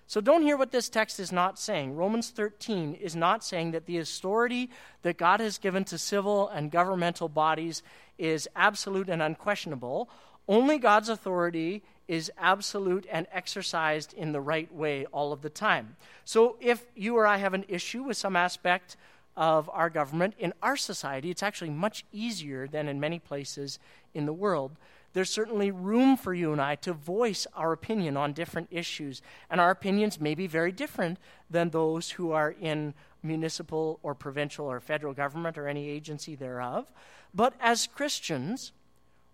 So 0.07 0.23
don't 0.23 0.45
hear 0.45 0.57
what 0.57 0.73
this 0.73 0.89
text 0.89 1.21
is 1.21 1.31
not 1.31 1.59
saying. 1.59 1.95
Romans 1.95 2.31
13 2.31 2.95
is 2.95 3.15
not 3.15 3.45
saying 3.45 3.73
that 3.73 3.85
the 3.85 3.99
authority 3.99 4.71
that 5.03 5.19
God 5.19 5.41
has 5.41 5.59
given 5.59 5.85
to 5.85 5.99
civil 5.99 6.49
and 6.49 6.71
governmental 6.71 7.29
bodies 7.29 7.83
is 8.17 8.49
absolute 8.57 9.11
and 9.11 9.21
unquestionable. 9.21 10.09
Only 10.49 10.79
God's 10.79 11.11
authority 11.11 11.83
is 12.07 12.31
absolute 12.39 13.07
and 13.11 13.27
exercised 13.33 14.13
in 14.15 14.33
the 14.33 14.41
right 14.41 14.73
way 14.73 15.07
all 15.07 15.33
of 15.33 15.43
the 15.43 15.51
time. 15.51 15.97
So 16.25 16.57
if 16.61 16.87
you 16.95 17.17
or 17.17 17.27
I 17.27 17.39
have 17.39 17.55
an 17.55 17.65
issue 17.69 18.03
with 18.03 18.17
some 18.17 18.37
aspect 18.37 18.97
of 19.37 19.69
our 19.73 19.91
government 19.91 20.35
in 20.39 20.53
our 20.63 20.77
society, 20.77 21.31
it's 21.31 21.43
actually 21.43 21.71
much 21.71 22.05
easier 22.13 22.69
than 22.69 22.89
in 22.89 23.01
many 23.01 23.19
places 23.19 23.79
in 24.13 24.27
the 24.27 24.33
world. 24.33 24.73
There's 25.13 25.31
certainly 25.31 25.71
room 25.71 26.17
for 26.17 26.35
you 26.35 26.53
and 26.53 26.61
I 26.61 26.75
to 26.77 26.93
voice 26.93 27.47
our 27.55 27.73
opinion 27.73 28.17
on 28.17 28.33
different 28.33 28.69
issues, 28.71 29.23
and 29.49 29.61
our 29.61 29.71
opinions 29.71 30.21
may 30.21 30.35
be 30.35 30.47
very 30.47 30.73
different 30.73 31.19
than 31.49 31.71
those 31.71 32.11
who 32.11 32.33
are 32.33 32.51
in 32.51 32.95
municipal 33.23 33.99
or 34.03 34.15
provincial 34.15 34.67
or 34.67 34.81
federal 34.81 35.15
government 35.15 35.57
or 35.57 35.69
any 35.69 35.89
agency 35.89 36.35
thereof. 36.35 36.93
But 37.33 37.55
as 37.61 37.87
Christians, 37.87 38.73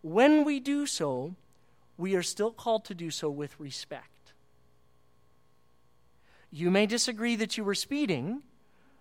when 0.03 0.45
we 0.45 0.61
do 0.61 0.87
so, 0.87 1.35
we 2.00 2.14
are 2.14 2.23
still 2.23 2.50
called 2.50 2.85
to 2.87 2.95
do 2.95 3.11
so 3.11 3.30
with 3.30 3.59
respect. 3.61 4.33
You 6.50 6.71
may 6.71 6.87
disagree 6.87 7.37
that 7.37 7.57
you 7.57 7.62
were 7.62 7.75
speeding, 7.75 8.42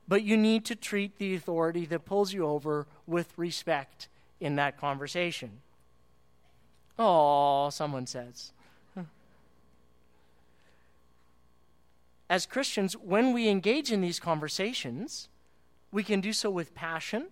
but 0.08 0.24
you 0.24 0.36
need 0.36 0.66
to 0.66 0.76
treat 0.76 1.18
the 1.18 1.34
authority 1.34 1.86
that 1.86 2.06
pulls 2.06 2.34
you 2.34 2.46
over 2.46 2.86
with 3.08 3.34
respect 3.38 4.10
in 4.40 4.56
that 4.58 4.78
conversation. 4.78 5.62
Oh, 6.98 7.70
someone 7.70 8.06
says. 8.06 8.52
As 12.30 12.46
Christians, 12.46 12.94
when 12.94 13.34
we 13.34 13.48
engage 13.48 13.92
in 13.92 14.02
these 14.02 14.20
conversations, 14.20 15.30
we 15.92 16.04
can 16.04 16.22
do 16.22 16.32
so 16.32 16.52
with 16.52 16.76
passion, 16.76 17.28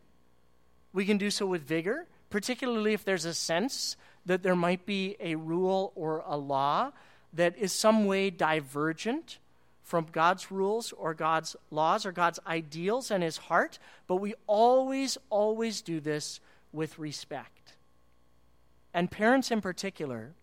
we 0.92 1.06
can 1.06 1.20
do 1.20 1.30
so 1.30 1.46
with 1.46 1.62
vigor, 1.62 2.08
particularly 2.32 2.94
if 2.94 3.06
there's 3.06 3.26
a 3.26 3.34
sense 3.34 3.96
that 4.28 4.44
there 4.44 4.56
might 4.56 4.86
be 4.86 5.16
a 5.20 5.36
rule 5.36 5.92
or 5.96 6.24
a 6.28 6.38
law 6.38 6.92
that 7.34 7.58
is 7.58 7.72
some 7.74 8.06
way 8.06 8.30
divergent 8.30 9.40
from 9.84 10.06
God's 10.12 10.52
rules 10.52 10.92
or 10.92 11.14
God's 11.14 11.56
laws 11.72 12.06
or 12.06 12.12
God's 12.12 12.40
ideals 12.46 13.10
and 13.10 13.24
his 13.24 13.38
heart, 13.38 13.80
but 14.06 14.18
we 14.18 14.36
always, 14.46 15.18
always 15.30 15.82
do 15.82 16.00
this 16.00 16.42
with 16.74 17.00
respect. 17.00 17.74
And 18.94 19.10
parents 19.10 19.50
in 19.50 19.62
particular, 19.62 20.34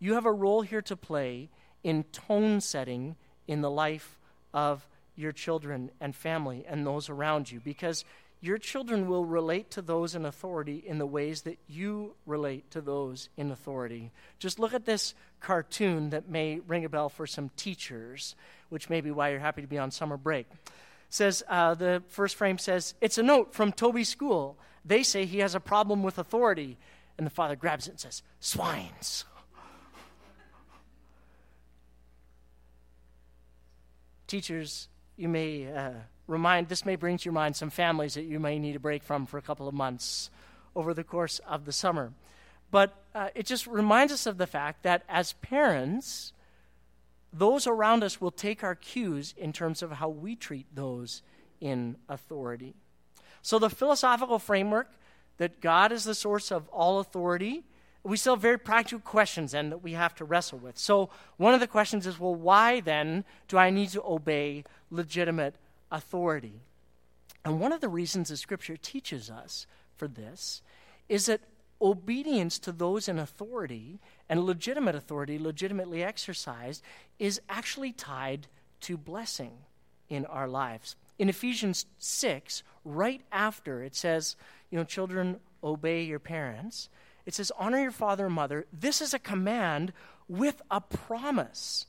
you 0.00 0.14
have 0.14 0.26
a 0.26 0.32
role 0.32 0.62
here 0.62 0.82
to 0.82 0.96
play 0.96 1.50
in 1.84 2.02
tone 2.04 2.60
setting 2.60 3.14
in 3.46 3.60
the 3.60 3.70
life 3.70 4.18
of 4.52 4.86
your 5.14 5.32
children 5.32 5.90
and 6.00 6.16
family 6.16 6.64
and 6.68 6.86
those 6.86 7.08
around 7.08 7.50
you 7.50 7.60
because 7.60 8.04
your 8.40 8.56
children 8.56 9.06
will 9.06 9.24
relate 9.24 9.70
to 9.72 9.82
those 9.82 10.14
in 10.14 10.24
authority 10.24 10.82
in 10.86 10.98
the 10.98 11.06
ways 11.06 11.42
that 11.42 11.58
you 11.68 12.14
relate 12.24 12.70
to 12.70 12.80
those 12.80 13.28
in 13.36 13.50
authority. 13.50 14.10
Just 14.38 14.58
look 14.58 14.72
at 14.72 14.86
this 14.86 15.14
cartoon 15.40 16.10
that 16.10 16.28
may 16.28 16.60
ring 16.60 16.84
a 16.84 16.88
bell 16.88 17.10
for 17.10 17.26
some 17.26 17.50
teachers, 17.56 18.34
which 18.70 18.88
may 18.88 19.02
be 19.02 19.10
why 19.10 19.28
you're 19.28 19.40
happy 19.40 19.60
to 19.60 19.68
be 19.68 19.78
on 19.78 19.90
summer 19.90 20.16
break. 20.16 20.46
Says 21.10 21.42
uh, 21.48 21.74
the 21.74 22.02
first 22.08 22.36
frame 22.36 22.56
says 22.56 22.94
it's 23.00 23.18
a 23.18 23.22
note 23.22 23.52
from 23.52 23.72
Toby's 23.72 24.08
school. 24.08 24.56
They 24.84 25.02
say 25.02 25.26
he 25.26 25.40
has 25.40 25.54
a 25.54 25.60
problem 25.60 26.02
with 26.02 26.18
authority, 26.18 26.78
and 27.18 27.26
the 27.26 27.30
father 27.30 27.56
grabs 27.56 27.88
it 27.88 27.90
and 27.90 28.00
says, 28.00 28.22
"Swines." 28.40 29.24
Teachers, 34.26 34.88
you 35.16 35.28
may. 35.28 35.70
Uh, 35.70 35.90
remind 36.30 36.68
this 36.68 36.86
may 36.86 36.96
bring 36.96 37.18
to 37.18 37.24
your 37.24 37.34
mind 37.34 37.56
some 37.56 37.70
families 37.70 38.14
that 38.14 38.22
you 38.22 38.38
may 38.38 38.58
need 38.58 38.76
a 38.76 38.80
break 38.80 39.02
from 39.02 39.26
for 39.26 39.36
a 39.36 39.42
couple 39.42 39.68
of 39.68 39.74
months 39.74 40.30
over 40.76 40.94
the 40.94 41.04
course 41.04 41.40
of 41.40 41.64
the 41.66 41.72
summer. 41.72 42.12
But 42.70 42.94
uh, 43.14 43.28
it 43.34 43.46
just 43.46 43.66
reminds 43.66 44.12
us 44.12 44.26
of 44.26 44.38
the 44.38 44.46
fact 44.46 44.84
that 44.84 45.02
as 45.08 45.32
parents, 45.34 46.32
those 47.32 47.66
around 47.66 48.04
us 48.04 48.20
will 48.20 48.30
take 48.30 48.62
our 48.62 48.76
cues 48.76 49.34
in 49.36 49.52
terms 49.52 49.82
of 49.82 49.92
how 49.92 50.08
we 50.08 50.36
treat 50.36 50.66
those 50.74 51.22
in 51.60 51.96
authority. 52.08 52.74
So, 53.42 53.58
the 53.58 53.70
philosophical 53.70 54.38
framework 54.38 54.88
that 55.38 55.60
God 55.60 55.90
is 55.90 56.04
the 56.04 56.14
source 56.14 56.52
of 56.52 56.68
all 56.68 57.00
authority, 57.00 57.64
we 58.02 58.16
still 58.16 58.34
have 58.34 58.42
very 58.42 58.58
practical 58.58 59.00
questions 59.00 59.52
then 59.52 59.70
that 59.70 59.78
we 59.78 59.92
have 59.92 60.14
to 60.16 60.24
wrestle 60.24 60.58
with. 60.58 60.78
So, 60.78 61.10
one 61.38 61.54
of 61.54 61.60
the 61.60 61.66
questions 61.66 62.06
is 62.06 62.20
well, 62.20 62.34
why 62.34 62.80
then 62.80 63.24
do 63.48 63.58
I 63.58 63.70
need 63.70 63.88
to 63.90 64.02
obey 64.04 64.64
legitimate 64.90 65.56
authority. 65.90 66.62
And 67.44 67.60
one 67.60 67.72
of 67.72 67.80
the 67.80 67.88
reasons 67.88 68.28
the 68.28 68.36
scripture 68.36 68.76
teaches 68.76 69.30
us 69.30 69.66
for 69.96 70.08
this 70.08 70.62
is 71.08 71.26
that 71.26 71.40
obedience 71.82 72.58
to 72.58 72.72
those 72.72 73.08
in 73.08 73.18
authority 73.18 73.98
and 74.28 74.44
legitimate 74.44 74.94
authority, 74.94 75.38
legitimately 75.38 76.02
exercised, 76.02 76.82
is 77.18 77.40
actually 77.48 77.92
tied 77.92 78.46
to 78.80 78.96
blessing 78.96 79.52
in 80.08 80.26
our 80.26 80.48
lives. 80.48 80.96
In 81.18 81.28
Ephesians 81.28 81.86
6, 81.98 82.62
right 82.84 83.22
after 83.32 83.82
it 83.82 83.94
says, 83.94 84.36
you 84.70 84.78
know, 84.78 84.84
children, 84.84 85.40
obey 85.62 86.02
your 86.02 86.18
parents, 86.18 86.88
it 87.26 87.34
says, 87.34 87.52
honor 87.58 87.80
your 87.80 87.90
father 87.90 88.26
and 88.26 88.34
mother. 88.34 88.66
This 88.72 89.00
is 89.00 89.14
a 89.14 89.18
command 89.18 89.92
with 90.28 90.60
a 90.70 90.80
promise. 90.80 91.86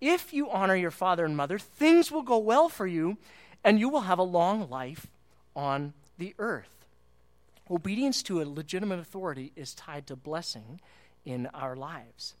If 0.00 0.32
you 0.32 0.50
honor 0.50 0.76
your 0.76 0.90
father 0.90 1.24
and 1.24 1.36
mother, 1.36 1.58
things 1.58 2.10
will 2.10 2.22
go 2.22 2.38
well 2.38 2.68
for 2.68 2.86
you, 2.86 3.16
and 3.64 3.80
you 3.80 3.88
will 3.88 4.02
have 4.02 4.18
a 4.18 4.22
long 4.22 4.68
life 4.68 5.06
on 5.54 5.94
the 6.18 6.34
earth. 6.38 6.86
Obedience 7.70 8.22
to 8.24 8.40
a 8.40 8.44
legitimate 8.44 8.98
authority 8.98 9.52
is 9.56 9.74
tied 9.74 10.06
to 10.06 10.16
blessing 10.16 10.80
in 11.24 11.46
our 11.48 11.74
lives. 11.74 12.34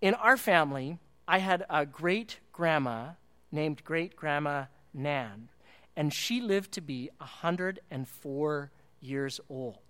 In 0.00 0.14
our 0.14 0.36
family, 0.36 0.98
I 1.26 1.38
had 1.38 1.66
a 1.68 1.84
great 1.84 2.38
grandma 2.52 3.10
named 3.50 3.84
Great 3.84 4.16
Grandma 4.16 4.64
Nan, 4.94 5.48
and 5.96 6.12
she 6.12 6.40
lived 6.40 6.72
to 6.72 6.80
be 6.80 7.10
104 7.18 8.70
years 9.00 9.40
old. 9.50 9.87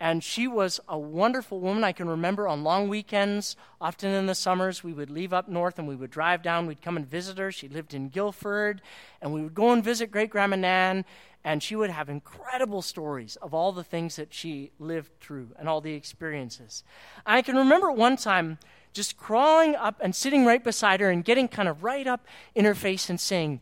And 0.00 0.22
she 0.22 0.46
was 0.46 0.78
a 0.88 0.98
wonderful 0.98 1.60
woman. 1.60 1.82
I 1.82 1.92
can 1.92 2.08
remember 2.08 2.46
on 2.46 2.62
long 2.62 2.88
weekends, 2.88 3.56
often 3.80 4.12
in 4.12 4.26
the 4.26 4.34
summers, 4.34 4.84
we 4.84 4.92
would 4.92 5.10
leave 5.10 5.32
up 5.32 5.48
north 5.48 5.78
and 5.78 5.88
we 5.88 5.96
would 5.96 6.10
drive 6.10 6.42
down. 6.42 6.66
We'd 6.66 6.82
come 6.82 6.96
and 6.96 7.06
visit 7.06 7.38
her. 7.38 7.50
She 7.50 7.68
lived 7.68 7.94
in 7.94 8.08
Guilford. 8.08 8.80
And 9.20 9.32
we 9.32 9.42
would 9.42 9.54
go 9.54 9.72
and 9.72 9.82
visit 9.82 10.12
great 10.12 10.30
grandma 10.30 10.56
Nan. 10.56 11.04
And 11.42 11.62
she 11.62 11.74
would 11.74 11.90
have 11.90 12.08
incredible 12.08 12.82
stories 12.82 13.36
of 13.36 13.54
all 13.54 13.72
the 13.72 13.82
things 13.82 14.16
that 14.16 14.32
she 14.32 14.70
lived 14.78 15.18
through 15.20 15.50
and 15.58 15.68
all 15.68 15.80
the 15.80 15.94
experiences. 15.94 16.84
I 17.26 17.42
can 17.42 17.56
remember 17.56 17.90
one 17.90 18.16
time 18.16 18.58
just 18.92 19.16
crawling 19.16 19.74
up 19.74 19.96
and 20.00 20.14
sitting 20.14 20.44
right 20.44 20.62
beside 20.62 21.00
her 21.00 21.10
and 21.10 21.24
getting 21.24 21.48
kind 21.48 21.68
of 21.68 21.82
right 21.82 22.06
up 22.06 22.26
in 22.54 22.64
her 22.64 22.74
face 22.74 23.10
and 23.10 23.18
saying, 23.18 23.60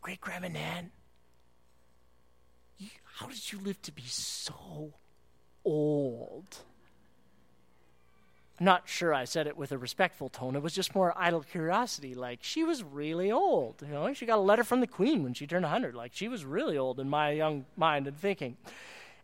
Great 0.00 0.20
grandma 0.20 0.48
Nan, 0.48 0.90
how 3.16 3.26
did 3.26 3.52
you 3.52 3.58
live 3.58 3.82
to 3.82 3.92
be 3.92 4.04
so 4.06 4.92
old. 5.68 6.58
I'm 8.58 8.64
not 8.64 8.88
sure 8.88 9.14
I 9.14 9.24
said 9.24 9.46
it 9.46 9.56
with 9.56 9.70
a 9.70 9.78
respectful 9.78 10.28
tone. 10.28 10.56
It 10.56 10.62
was 10.62 10.74
just 10.74 10.94
more 10.94 11.12
idle 11.16 11.42
curiosity. 11.42 12.14
Like, 12.14 12.40
she 12.42 12.64
was 12.64 12.82
really 12.82 13.30
old. 13.30 13.82
You 13.82 13.92
know, 13.92 14.12
she 14.14 14.26
got 14.26 14.38
a 14.38 14.42
letter 14.42 14.64
from 14.64 14.80
the 14.80 14.86
Queen 14.86 15.22
when 15.22 15.34
she 15.34 15.46
turned 15.46 15.62
100. 15.62 15.94
Like, 15.94 16.12
she 16.12 16.26
was 16.26 16.44
really 16.44 16.76
old 16.76 16.98
in 16.98 17.08
my 17.08 17.30
young 17.30 17.66
mind 17.76 18.08
and 18.08 18.18
thinking. 18.18 18.56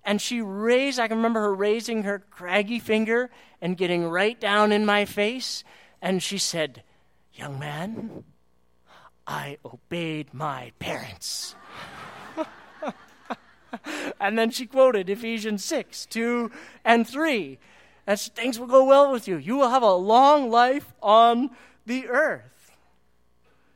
And 0.05 0.21
she 0.21 0.41
raised, 0.41 1.01
I 1.01 1.09
can 1.09 1.17
remember 1.17 1.41
her 1.41 1.55
raising 1.55 2.05
her 2.05 2.21
craggy 2.31 2.79
finger 2.79 3.31
and 3.61 3.77
getting 3.77 4.05
right 4.05 4.39
down 4.39 4.71
in 4.71 4.87
my 4.87 5.05
face. 5.05 5.65
And 6.01 6.23
she 6.23 6.39
said, 6.39 6.83
Young 7.33 7.59
man, 7.59 8.23
I 9.27 9.59
obeyed 9.65 10.33
my 10.33 10.71
parents. 10.79 11.57
And 14.21 14.39
then 14.39 14.51
she 14.51 14.67
quoted 14.67 15.11
Ephesians 15.11 15.65
6 15.65 16.07
2 16.07 16.51
and 16.85 17.07
3. 17.07 17.59
And 18.07 18.21
things 18.21 18.59
will 18.59 18.67
go 18.67 18.85
well 18.85 19.11
with 19.11 19.27
you. 19.29 19.37
You 19.37 19.57
will 19.57 19.71
have 19.71 19.83
a 19.83 19.95
long 19.95 20.51
life 20.51 20.93
on 21.03 21.51
the 21.87 22.09
earth. 22.09 22.73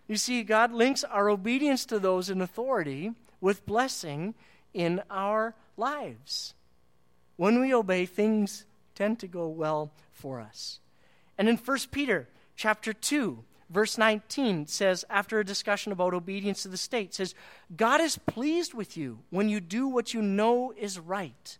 You 0.07 0.17
see, 0.17 0.43
God 0.43 0.73
links 0.73 1.05
our 1.05 1.29
obedience 1.29 1.85
to 1.87 1.99
those 1.99 2.31
in 2.31 2.41
authority 2.41 3.13
with 3.41 3.67
blessing 3.67 4.35
in 4.73 5.03
our 5.11 5.55
lives. 5.77 6.55
When 7.37 7.61
we 7.61 7.73
obey, 7.75 8.07
things 8.07 8.65
tend 8.95 9.19
to 9.21 9.27
go 9.27 9.49
well 9.49 9.93
for 10.13 10.41
us. 10.41 10.81
And 11.37 11.49
in 11.49 11.57
1 11.57 11.79
Peter 11.91 12.29
chapter 12.57 12.93
2, 12.93 13.45
verse 13.71 13.99
19 13.99 14.67
says, 14.67 15.05
after 15.11 15.39
a 15.39 15.45
discussion 15.45 15.93
about 15.93 16.15
obedience 16.15 16.63
to 16.63 16.69
the 16.69 16.77
state, 16.77 17.15
says, 17.15 17.35
God 17.77 18.01
is 18.01 18.19
pleased 18.19 18.75
with 18.75 18.97
you 18.97 19.21
when 19.31 19.49
you 19.49 19.61
do 19.61 19.87
what 19.87 20.15
you 20.15 20.23
know 20.23 20.73
is 20.77 20.99
right. 20.99 21.59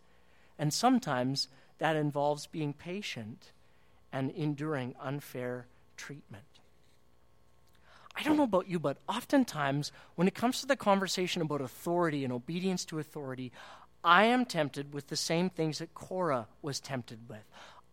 And 0.57 0.73
sometimes 0.73 1.47
that 1.77 1.95
involves 1.95 2.47
being 2.47 2.73
patient 2.73 3.51
and 4.11 4.31
enduring 4.31 4.95
unfair 4.99 5.67
treatment. 5.97 6.43
I 8.15 8.23
don't 8.23 8.37
know 8.37 8.43
about 8.43 8.67
you, 8.67 8.79
but 8.79 8.97
oftentimes 9.07 9.91
when 10.15 10.27
it 10.27 10.35
comes 10.35 10.59
to 10.59 10.65
the 10.65 10.75
conversation 10.75 11.41
about 11.41 11.61
authority 11.61 12.23
and 12.25 12.33
obedience 12.33 12.83
to 12.85 12.99
authority, 12.99 13.51
I 14.03 14.25
am 14.25 14.45
tempted 14.45 14.93
with 14.93 15.07
the 15.07 15.15
same 15.15 15.49
things 15.49 15.79
that 15.79 15.93
Korah 15.93 16.47
was 16.61 16.79
tempted 16.79 17.29
with. 17.29 17.43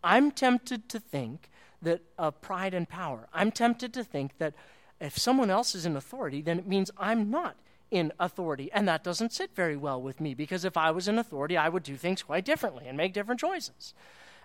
I'm 0.02 0.30
tempted 0.30 0.88
to 0.88 0.99
think 0.99 1.49
that 1.87 2.02
uh, 2.19 2.31
pride 2.31 2.75
and 2.75 2.88
power. 2.88 3.28
I'm 3.33 3.50
tempted 3.50 3.95
to 3.95 4.05
think 4.05 4.38
that 4.38 4.55
if 5.00 5.19
someone 5.19 5.50
else 5.50 5.75
is 5.75 5.87
in 5.87 5.97
authority, 5.97 6.43
then 6.43 6.59
it 6.59 6.66
means 6.66 6.90
I'm 6.99 7.31
not 7.31 7.57
in 7.90 8.12
authority. 8.19 8.71
And 8.73 8.88
that 8.88 9.05
doesn't 9.05 9.33
sit 9.33 9.55
very 9.55 9.76
well 9.76 10.00
with 10.00 10.21
me 10.21 10.35
because 10.35 10.64
if 10.64 10.76
I 10.76 10.90
was 10.90 11.09
in 11.09 11.19
authority, 11.19 11.57
I 11.57 11.69
would 11.69 11.83
do 11.83 11.97
things 11.97 12.23
quite 12.23 12.45
differently 12.45 12.85
and 12.87 12.97
make 12.97 13.12
different 13.12 13.40
choices. 13.40 13.95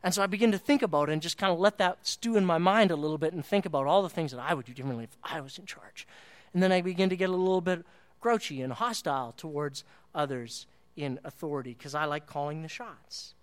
And 0.03 0.13
so 0.13 0.23
I 0.23 0.27
begin 0.27 0.51
to 0.51 0.57
think 0.57 0.81
about 0.81 1.09
it 1.09 1.13
and 1.13 1.21
just 1.21 1.37
kind 1.37 1.53
of 1.53 1.59
let 1.59 1.77
that 1.77 2.05
stew 2.07 2.35
in 2.35 2.45
my 2.45 2.57
mind 2.57 2.91
a 2.91 2.95
little 2.95 3.17
bit 3.17 3.33
and 3.33 3.45
think 3.45 3.65
about 3.65 3.87
all 3.87 4.01
the 4.01 4.09
things 4.09 4.31
that 4.31 4.39
I 4.39 4.53
would 4.53 4.65
do 4.65 4.73
differently 4.73 5.05
if 5.05 5.17
I 5.23 5.41
was 5.41 5.57
in 5.57 5.65
charge. 5.65 6.07
And 6.53 6.61
then 6.61 6.71
I 6.71 6.81
begin 6.81 7.09
to 7.09 7.15
get 7.15 7.29
a 7.29 7.35
little 7.35 7.61
bit 7.61 7.85
grouchy 8.19 8.61
and 8.61 8.73
hostile 8.73 9.33
towards 9.37 9.83
others 10.13 10.65
in 10.95 11.19
authority 11.23 11.75
because 11.77 11.95
I 11.95 12.05
like 12.05 12.25
calling 12.25 12.61
the 12.61 12.67
shots. 12.67 13.35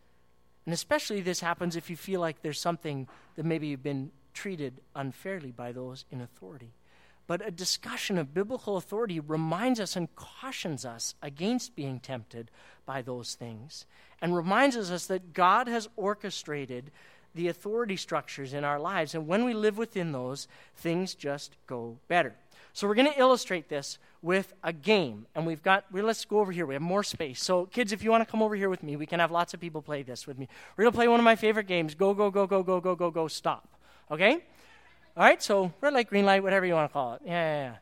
And 0.68 0.75
especially 0.75 1.22
this 1.22 1.40
happens 1.40 1.76
if 1.76 1.88
you 1.88 1.96
feel 1.96 2.20
like 2.20 2.42
there's 2.42 2.60
something 2.60 3.08
that 3.37 3.46
maybe 3.46 3.68
you've 3.68 3.82
been 3.82 4.10
treated 4.34 4.82
unfairly 4.94 5.50
by 5.50 5.72
those 5.72 6.04
in 6.10 6.20
authority. 6.20 6.75
But 7.26 7.40
a 7.40 7.50
discussion 7.50 8.18
of 8.18 8.34
biblical 8.34 8.76
authority 8.76 9.18
reminds 9.18 9.80
us 9.80 9.96
and 9.96 10.14
cautions 10.14 10.84
us 10.84 11.14
against 11.22 11.75
being 11.75 12.00
tempted 12.00 12.50
by 12.84 13.00
those 13.00 13.34
things 13.34 13.87
and 14.20 14.37
reminds 14.37 14.76
us 14.76 15.06
that 15.06 15.32
God 15.32 15.68
has 15.68 15.88
orchestrated 15.96 16.90
the 17.34 17.48
authority 17.48 17.96
structures 17.96 18.52
in 18.52 18.62
our 18.62 18.78
lives. 18.78 19.14
And 19.14 19.26
when 19.26 19.46
we 19.46 19.54
live 19.54 19.78
within 19.78 20.12
those, 20.12 20.48
things 20.76 21.14
just 21.14 21.56
go 21.66 21.96
better. 22.08 22.34
So 22.78 22.87
we're 22.87 22.94
going 22.94 23.12
to 23.12 23.18
illustrate 23.18 23.68
this 23.68 23.99
with 24.23 24.54
a 24.62 24.73
game. 24.73 25.26
And 25.35 25.44
we've 25.44 25.64
got, 25.64 25.87
well, 25.90 26.04
let's 26.04 26.25
go 26.25 26.38
over 26.38 26.52
here. 26.52 26.64
We 26.64 26.75
have 26.75 26.80
more 26.80 27.02
space. 27.02 27.42
So, 27.42 27.66
kids, 27.66 27.90
if 27.90 28.04
you 28.04 28.11
want 28.12 28.25
to 28.25 28.30
come 28.30 28.40
over 28.40 28.54
here 28.54 28.68
with 28.68 28.85
me, 28.85 28.94
we 28.94 29.04
can 29.04 29.18
have 29.18 29.32
lots 29.32 29.52
of 29.52 29.58
people 29.58 29.82
play 29.82 30.04
this 30.04 30.28
with 30.28 30.38
me. 30.38 30.47
We're 30.76 30.85
going 30.85 30.92
to 30.92 30.97
play 30.97 31.08
one 31.08 31.18
of 31.18 31.25
my 31.25 31.35
favorite 31.35 31.66
games 31.66 31.97
go, 31.97 32.14
go, 32.14 32.30
go, 32.30 32.47
go, 32.47 32.62
go, 32.62 32.80
go, 32.80 32.94
go, 32.94 33.11
go, 33.11 33.26
stop. 33.26 33.66
Okay? 34.12 34.35
All 35.16 35.25
right, 35.25 35.42
so 35.42 35.73
red 35.80 35.92
light, 35.92 36.08
green 36.08 36.25
light, 36.25 36.40
whatever 36.40 36.66
you 36.66 36.75
want 36.75 36.88
to 36.88 36.92
call 36.92 37.14
it. 37.14 37.23
Yeah, 37.25 37.32
yeah, 37.32 37.73
yeah. 37.73 37.75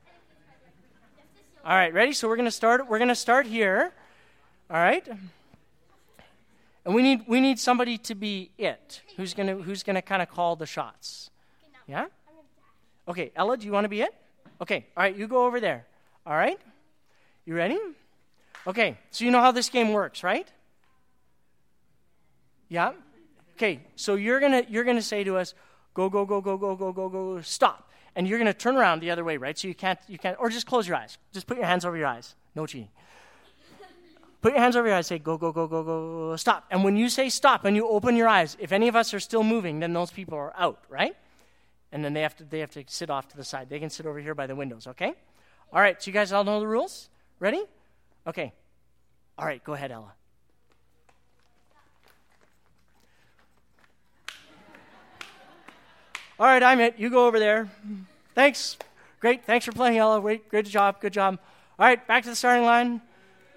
All 1.71 1.77
right, 1.77 1.93
ready? 1.93 2.15
So 2.15 2.27
we're 2.27 2.37
going 2.37 2.47
to 2.47 2.51
start 2.51 2.89
we're 2.89 2.99
going 2.99 3.09
to 3.09 3.15
start 3.15 3.45
here. 3.45 3.93
All 4.71 4.79
right? 4.79 5.07
And 6.87 6.95
we 6.95 7.03
need 7.03 7.25
we 7.29 7.43
need 7.43 7.59
somebody 7.59 7.99
to 7.99 8.15
be 8.15 8.51
it. 8.57 9.03
Who's 9.19 9.35
going 9.35 9.49
to 9.49 9.63
who's 9.63 9.83
going 9.83 9.97
to 9.97 10.01
kind 10.03 10.23
of 10.23 10.31
call 10.31 10.57
the 10.57 10.65
shots? 10.65 11.29
Yeah? 11.87 12.07
Okay, 13.07 13.31
Ella, 13.37 13.59
do 13.59 13.67
you 13.67 13.73
want 13.73 13.85
to 13.85 13.91
be 13.91 14.01
it? 14.01 14.15
Okay, 14.61 14.87
all 14.97 15.03
right, 15.03 15.17
you 15.17 15.29
go 15.29 15.47
over 15.47 15.61
there. 15.61 15.87
All 16.27 16.35
right? 16.35 16.59
You 17.45 17.55
ready? 17.55 17.79
Okay, 18.67 18.99
so 19.11 19.25
you 19.25 19.31
know 19.31 19.41
how 19.41 19.53
this 19.53 19.69
game 19.69 19.93
works, 19.93 20.23
right? 20.23 20.49
Yeah? 22.69 22.93
Okay, 23.57 23.81
so 23.95 24.17
you're 24.17 24.41
to 24.41 24.67
you're 24.69 24.85
to 24.85 25.03
say 25.03 25.25
to 25.25 25.37
us, 25.37 25.55
go 25.95 26.11
go 26.11 26.25
go 26.27 26.41
go 26.41 26.57
go 26.57 26.75
go 26.75 26.93
go 26.93 27.09
go 27.09 27.41
stop. 27.41 27.91
And 28.15 28.27
you're 28.27 28.39
to 28.39 28.55
turn 28.55 28.77
around 28.77 29.01
the 29.01 29.11
other 29.11 29.25
way, 29.25 29.37
right? 29.37 29.59
So 29.59 29.69
you 29.69 29.75
can't 29.75 29.99
you 30.09 30.19
can't 30.19 30.37
or 30.41 30.49
just 30.49 30.67
close 30.67 30.89
your 30.89 30.97
eyes. 30.97 31.19
Just 31.33 31.47
put 31.47 31.57
your 31.57 31.67
hands 31.67 31.85
over 31.85 31.97
your 31.97 32.07
eyes. 32.07 32.35
No 32.55 32.67
cheating. 32.67 32.89
Put 34.43 34.53
your 34.53 34.61
hands 34.61 34.77
over 34.77 34.87
your 34.87 34.97
eyes, 34.97 35.07
say 35.07 35.19
go 35.19 35.39
go 35.39 35.53
go 35.53 35.67
go 35.67 35.83
go 35.83 36.37
stop. 36.37 36.67
And 36.71 36.85
when 36.85 36.97
you 36.97 37.09
say 37.09 37.29
stop 37.29 37.65
and 37.65 37.77
you 37.77 37.89
open 37.89 38.17
your 38.17 38.29
eyes, 38.29 38.57
if 38.61 38.73
any 38.73 38.89
of 38.89 38.97
us 38.97 39.15
are 39.15 39.21
still 39.21 39.43
moving, 39.43 39.81
then 39.81 39.93
those 39.93 40.11
people 40.11 40.37
are 40.37 40.53
out, 40.57 40.83
right? 40.89 41.17
And 41.93 42.05
then 42.05 42.13
they 42.13 42.23
have 42.23 42.37
to 42.37 42.45
they 42.45 42.61
have 42.61 42.71
to 42.73 42.85
sit 42.87 43.11
off 43.11 43.29
to 43.29 43.37
the 43.37 43.45
side. 43.45 43.69
They 43.69 43.79
can 43.79 43.91
sit 43.91 44.07
over 44.07 44.19
here 44.19 44.35
by 44.35 44.47
the 44.47 44.57
windows, 44.57 44.87
okay? 44.87 45.15
All 45.73 45.81
right, 45.81 46.01
so 46.03 46.09
you 46.09 46.13
guys 46.13 46.33
all 46.33 46.45
know 46.45 46.61
the 46.61 46.69
rules? 46.69 47.09
Ready? 47.39 47.65
Okay. 48.27 48.53
All 49.39 49.47
right, 49.47 49.63
go 49.63 49.75
ahead, 49.75 49.93
Ella. 49.93 50.13
All 56.39 56.47
right, 56.47 56.63
I'm 56.63 56.81
it. 56.81 56.99
You 56.99 57.09
go 57.09 57.27
over 57.27 57.39
there. 57.39 57.71
Thanks. 58.35 58.77
Great. 59.21 59.47
Thanks 59.47 59.65
for 59.65 59.73
playing, 59.73 59.97
Ella. 59.97 60.21
Wait, 60.21 60.49
great 60.51 60.67
job. 60.67 61.01
Good 61.01 61.15
job. 61.15 61.39
All 61.79 61.87
right, 61.87 62.07
back 62.07 62.25
to 62.25 62.29
the 62.29 62.37
starting 62.37 62.65
line. 62.65 63.01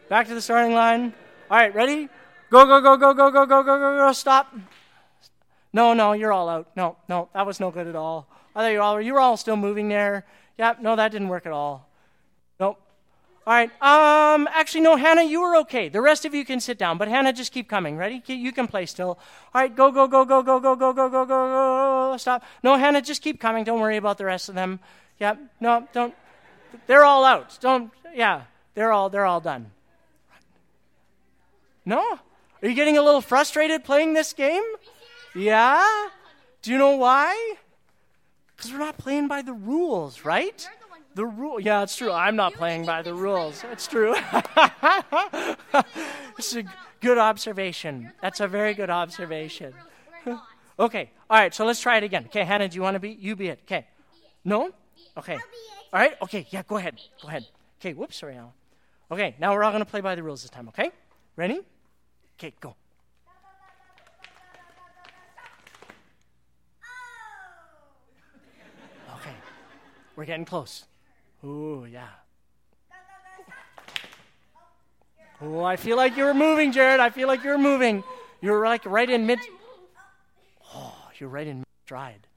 Back 0.07 0.27
to 0.27 0.33
the 0.33 0.41
starting 0.41 0.73
line. 0.73 1.13
All 1.51 1.57
right, 1.57 1.73
ready? 1.75 2.07
Go, 2.49 2.65
go, 2.65 2.79
go, 2.81 2.95
go, 2.95 3.13
go, 3.13 3.31
go, 3.31 3.45
go, 3.45 3.63
go, 3.63 3.79
go, 3.79 3.97
go. 3.97 4.11
Stop. 4.13 4.55
No, 5.71 5.93
no, 5.93 6.13
you're 6.13 6.33
all 6.33 6.49
out. 6.49 6.69
No, 6.75 6.97
no, 7.07 7.29
that 7.33 7.45
was 7.45 7.59
no 7.59 7.71
good 7.71 7.87
at 7.87 7.95
all. 7.95 8.27
I 8.55 8.61
thought 8.61 8.67
you 8.67 8.77
were 8.77 8.83
all, 8.83 9.01
you 9.01 9.13
were 9.13 9.19
all 9.19 9.37
still 9.37 9.55
moving 9.55 9.89
there. 9.89 10.25
Yep, 10.57 10.77
yeah, 10.77 10.83
no, 10.83 10.95
that 10.95 11.11
didn't 11.11 11.27
work 11.27 11.45
at 11.45 11.51
all. 11.51 11.89
Nope. 12.59 12.79
All 13.47 13.53
right. 13.53 13.71
Um, 13.81 14.47
actually, 14.51 14.81
no, 14.81 14.95
Hannah, 14.95 15.23
you 15.23 15.41
were 15.41 15.55
okay. 15.57 15.89
The 15.89 16.01
rest 16.01 16.25
of 16.25 16.33
you 16.33 16.43
can 16.43 16.59
sit 16.59 16.77
down, 16.77 16.97
but 16.97 17.07
Hannah, 17.07 17.33
just 17.33 17.51
keep 17.51 17.69
coming. 17.69 17.97
Ready? 17.97 18.21
You 18.27 18.51
can 18.51 18.67
play 18.67 18.85
still. 18.85 19.17
All 19.53 19.61
right, 19.61 19.73
go, 19.73 19.91
go, 19.91 20.07
go, 20.07 20.25
go, 20.25 20.41
go, 20.41 20.59
go, 20.59 20.75
go, 20.75 20.93
go, 20.93 21.09
go, 21.09 21.25
go, 21.25 22.11
go. 22.11 22.17
Stop. 22.17 22.43
No, 22.63 22.75
Hannah, 22.77 23.01
just 23.01 23.21
keep 23.21 23.39
coming. 23.39 23.63
Don't 23.63 23.79
worry 23.79 23.97
about 23.97 24.17
the 24.17 24.25
rest 24.25 24.49
of 24.49 24.55
them. 24.55 24.79
Yep. 25.19 25.39
No, 25.59 25.87
don't. 25.93 26.13
They're 26.87 27.03
all 27.03 27.25
out. 27.25 27.57
Don't. 27.61 27.91
Yeah, 28.13 28.43
they're 28.73 28.91
all 28.91 29.09
they're 29.09 29.25
all 29.25 29.39
done. 29.39 29.71
No? 31.85 32.19
Are 32.61 32.67
you 32.67 32.75
getting 32.75 32.97
a 32.97 33.01
little 33.01 33.21
frustrated 33.21 33.83
playing 33.83 34.13
this 34.13 34.33
game? 34.33 34.63
Yeah? 35.35 36.09
Do 36.61 36.71
you 36.71 36.77
know 36.77 36.95
why? 36.95 37.55
Because 38.55 38.71
we're 38.71 38.79
not 38.79 38.97
playing 38.97 39.27
by 39.27 39.41
the 39.41 39.53
rules, 39.53 40.25
right? 40.25 40.67
The 41.15 41.25
rule, 41.25 41.59
yeah, 41.59 41.83
it's 41.83 41.95
true. 41.95 42.11
I'm 42.11 42.35
not 42.35 42.53
playing 42.61 42.85
by 42.85 43.01
the 43.01 43.13
rules. 43.25 43.63
It's 43.71 43.87
true. 43.87 44.15
it's 46.37 46.55
a 46.55 46.63
good 47.01 47.17
observation. 47.17 48.11
That's 48.21 48.39
a 48.39 48.47
very 48.47 48.73
good 48.73 48.89
observation. 48.89 49.73
okay, 50.79 51.11
all 51.29 51.37
right. 51.37 51.53
So 51.53 51.65
let's 51.65 51.79
try 51.79 51.97
it 51.97 52.03
again. 52.03 52.25
Okay, 52.25 52.43
Hannah, 52.43 52.67
do 52.67 52.75
you 52.75 52.81
want 52.81 52.95
to 52.95 52.99
be? 52.99 53.11
You 53.11 53.35
be 53.35 53.47
it. 53.47 53.59
Okay. 53.63 53.87
No. 54.43 54.71
Okay. 55.17 55.35
All 55.93 55.99
right. 55.99 56.13
Okay. 56.21 56.47
Yeah. 56.49 56.63
Go 56.67 56.77
ahead. 56.77 56.99
Go 57.21 57.27
ahead. 57.27 57.45
Okay. 57.79 57.93
Whoops. 57.93 58.17
Sorry, 58.17 58.35
Alan. 58.35 58.51
Okay. 59.11 59.35
Now 59.39 59.53
we're 59.53 59.63
all 59.63 59.71
going 59.71 59.83
to 59.83 59.89
play 59.89 60.01
by 60.01 60.15
the 60.15 60.23
rules 60.23 60.41
this 60.41 60.51
time. 60.51 60.67
Okay. 60.69 60.91
Ready? 61.35 61.61
Okay. 62.37 62.53
Go. 62.59 62.75
We're 70.19 70.25
getting 70.25 70.43
close. 70.43 70.83
Ooh, 71.45 71.87
yeah. 71.89 72.09
Oh, 75.41 75.63
I 75.63 75.77
feel 75.77 75.95
like 75.95 76.17
you're 76.17 76.33
moving, 76.33 76.73
Jared. 76.73 76.99
I 76.99 77.09
feel 77.09 77.29
like 77.29 77.41
you're 77.41 77.57
moving. 77.57 78.03
You're 78.41 78.65
like 78.65 78.85
right 78.85 79.09
in 79.09 79.25
mid. 79.25 79.39
Oh, 80.75 80.93
you're 81.17 81.29
right 81.29 81.47
in 81.47 81.63
stride. 81.85 82.27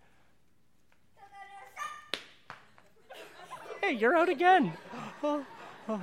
Hey, 3.80 3.94
you're 3.94 4.16
out 4.16 4.28
again. 4.28 4.74
Oh, 5.24 5.44
oh. 5.88 6.00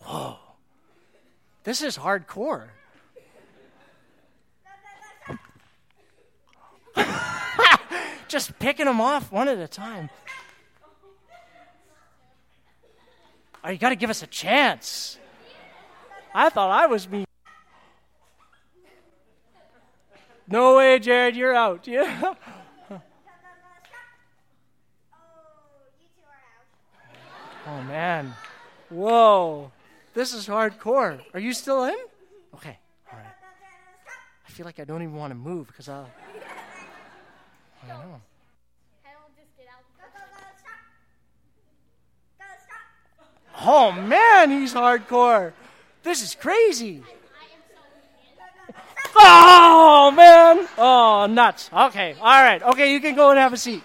Whoa. 0.00 0.36
This 1.64 1.82
is 1.82 1.98
hardcore. 1.98 2.68
Just 8.32 8.58
picking 8.58 8.86
them 8.86 8.98
off 8.98 9.30
one 9.30 9.46
at 9.46 9.58
a 9.58 9.68
time. 9.68 10.08
Oh, 13.62 13.68
you 13.68 13.76
got 13.76 13.90
to 13.90 13.94
give 13.94 14.08
us 14.08 14.22
a 14.22 14.26
chance. 14.26 15.18
I 16.34 16.48
thought 16.48 16.70
I 16.70 16.86
was 16.86 17.04
being. 17.04 17.26
No 20.48 20.78
way, 20.78 20.98
Jared, 20.98 21.36
you're 21.36 21.54
out. 21.54 21.86
Yeah. 21.86 22.32
oh, 27.66 27.82
man. 27.82 28.34
Whoa. 28.88 29.70
This 30.14 30.32
is 30.32 30.48
hardcore. 30.48 31.20
Are 31.34 31.40
you 31.40 31.52
still 31.52 31.84
in? 31.84 31.96
Okay, 32.54 32.78
all 33.12 33.18
right. 33.18 33.26
I 34.48 34.50
feel 34.50 34.64
like 34.64 34.80
I 34.80 34.84
don't 34.84 35.02
even 35.02 35.16
want 35.16 35.32
to 35.32 35.34
move 35.34 35.66
because 35.66 35.90
I'll. 35.90 36.08
I 37.82 37.88
know. 37.88 38.20
Oh 43.64 43.92
man, 43.92 44.50
he's 44.50 44.74
hardcore. 44.74 45.52
This 46.02 46.22
is 46.22 46.34
crazy. 46.34 47.02
Oh 49.14 50.12
man. 50.14 50.66
Oh 50.78 51.26
nuts. 51.26 51.70
Okay. 51.72 52.16
All 52.20 52.42
right. 52.42 52.62
Okay, 52.62 52.92
you 52.92 53.00
can 53.00 53.14
go 53.14 53.30
and 53.30 53.38
have 53.38 53.52
a 53.52 53.56
seat. 53.56 53.82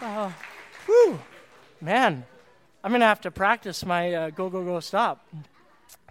uh, 0.00 0.30
whew. 0.86 1.20
Man, 1.80 2.24
I'm 2.82 2.90
gonna 2.90 3.04
have 3.04 3.20
to 3.22 3.30
practice 3.30 3.84
my 3.84 4.12
uh, 4.12 4.30
go 4.30 4.50
go 4.50 4.64
go 4.64 4.80
stop. 4.80 5.24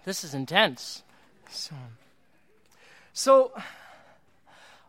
This 0.04 0.24
is 0.24 0.32
intense. 0.32 1.02
So, 1.50 1.74
so 3.12 3.52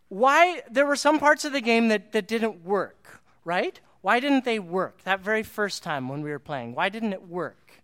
why 0.10 0.62
there 0.70 0.86
were 0.86 0.96
some 0.96 1.20
parts 1.20 1.46
of 1.46 1.54
the 1.54 1.62
game 1.62 1.88
that, 1.88 2.12
that 2.12 2.28
didn't 2.28 2.66
work, 2.66 3.22
right? 3.46 3.80
Why 4.02 4.20
didn't 4.20 4.46
they 4.46 4.60
work 4.60 5.04
that 5.04 5.20
very 5.20 5.44
first 5.44 5.84
time 5.84 6.10
when 6.10 6.22
we 6.22 6.32
were 6.32 6.40
playing? 6.40 6.74
Why 6.74 6.90
didn't 6.90 7.14
it 7.14 7.28
work? 7.28 7.82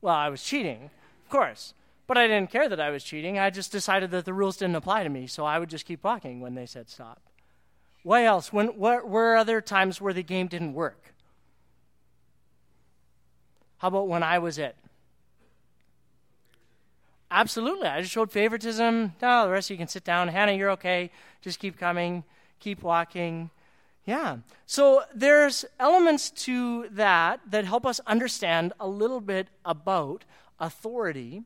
Well, 0.00 0.14
I 0.14 0.28
was 0.28 0.42
cheating, 0.42 0.90
of 1.24 1.30
course. 1.30 1.74
But 2.06 2.18
I 2.18 2.26
didn't 2.26 2.50
care 2.50 2.68
that 2.68 2.80
I 2.80 2.90
was 2.90 3.04
cheating. 3.04 3.38
I 3.38 3.50
just 3.50 3.70
decided 3.72 4.10
that 4.10 4.24
the 4.24 4.34
rules 4.34 4.56
didn't 4.56 4.76
apply 4.76 5.04
to 5.04 5.08
me, 5.08 5.26
so 5.26 5.44
I 5.44 5.58
would 5.58 5.70
just 5.70 5.86
keep 5.86 6.02
walking 6.04 6.40
when 6.40 6.54
they 6.54 6.66
said 6.66 6.90
stop. 6.90 7.20
What 8.02 8.22
else? 8.22 8.52
When, 8.52 8.68
what 8.68 9.08
were 9.08 9.36
other 9.36 9.60
times 9.60 10.00
where 10.00 10.12
the 10.12 10.22
game 10.22 10.48
didn't 10.48 10.74
work? 10.74 11.14
How 13.78 13.88
about 13.88 14.08
when 14.08 14.22
I 14.22 14.38
was 14.40 14.58
it? 14.58 14.76
Absolutely. 17.32 17.88
I 17.88 18.00
just 18.02 18.12
showed 18.12 18.30
favoritism. 18.30 19.14
No, 19.20 19.46
the 19.46 19.50
rest 19.50 19.70
of 19.70 19.74
you 19.74 19.78
can 19.78 19.88
sit 19.88 20.04
down. 20.04 20.28
Hannah, 20.28 20.52
you're 20.52 20.70
okay. 20.72 21.10
Just 21.40 21.58
keep 21.58 21.78
coming 21.78 22.24
keep 22.62 22.82
walking. 22.82 23.50
Yeah. 24.06 24.38
So 24.66 25.02
there's 25.14 25.64
elements 25.78 26.30
to 26.30 26.88
that 26.90 27.40
that 27.50 27.64
help 27.66 27.84
us 27.84 28.00
understand 28.06 28.72
a 28.80 28.88
little 28.88 29.20
bit 29.20 29.48
about 29.64 30.24
authority 30.58 31.42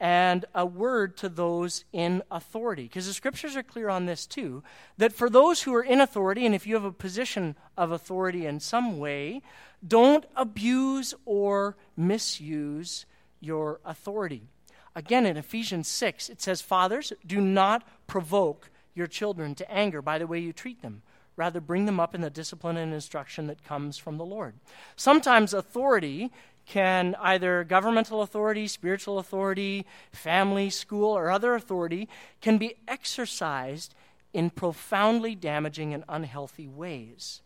and 0.00 0.44
a 0.54 0.66
word 0.66 1.16
to 1.18 1.28
those 1.28 1.84
in 1.92 2.22
authority. 2.30 2.84
Because 2.84 3.06
the 3.06 3.12
scriptures 3.12 3.56
are 3.56 3.62
clear 3.62 3.88
on 3.88 4.06
this 4.06 4.26
too 4.26 4.62
that 4.98 5.12
for 5.12 5.30
those 5.30 5.62
who 5.62 5.74
are 5.74 5.84
in 5.84 6.00
authority, 6.00 6.44
and 6.44 6.54
if 6.54 6.66
you 6.66 6.74
have 6.74 6.84
a 6.84 6.92
position 6.92 7.54
of 7.76 7.92
authority 7.92 8.44
in 8.46 8.58
some 8.58 8.98
way, 8.98 9.40
don't 9.86 10.24
abuse 10.34 11.14
or 11.24 11.76
misuse 11.96 13.06
your 13.40 13.80
authority. 13.84 14.48
Again, 14.96 15.26
in 15.26 15.36
Ephesians 15.36 15.88
6, 15.88 16.28
it 16.28 16.40
says, 16.40 16.60
Fathers, 16.60 17.12
do 17.26 17.40
not 17.40 17.86
provoke 18.06 18.70
your 18.94 19.06
children 19.06 19.54
to 19.56 19.70
anger 19.70 20.00
by 20.00 20.18
the 20.18 20.26
way 20.26 20.38
you 20.38 20.52
treat 20.52 20.82
them. 20.82 21.02
Rather, 21.36 21.60
bring 21.60 21.86
them 21.86 21.98
up 21.98 22.14
in 22.14 22.20
the 22.20 22.30
discipline 22.30 22.76
and 22.76 22.94
instruction 22.94 23.48
that 23.48 23.64
comes 23.64 23.98
from 23.98 24.18
the 24.18 24.24
Lord. 24.24 24.54
Sometimes 24.94 25.52
authority 25.52 26.30
can 26.64 27.16
either 27.20 27.64
governmental 27.64 28.22
authority, 28.22 28.68
spiritual 28.68 29.18
authority, 29.18 29.84
family, 30.12 30.70
school, 30.70 31.16
or 31.16 31.30
other 31.30 31.54
authority 31.54 32.08
can 32.40 32.56
be 32.56 32.76
exercised 32.86 33.94
in 34.32 34.48
profoundly 34.48 35.34
damaging 35.34 35.92
and 35.92 36.04
unhealthy 36.08 36.68
ways. 36.68 37.42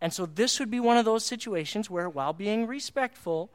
And 0.00 0.12
so, 0.12 0.26
this 0.26 0.58
would 0.58 0.70
be 0.70 0.80
one 0.80 0.98
of 0.98 1.04
those 1.04 1.24
situations 1.24 1.88
where, 1.88 2.08
while 2.08 2.32
being 2.32 2.66
respectful, 2.66 3.50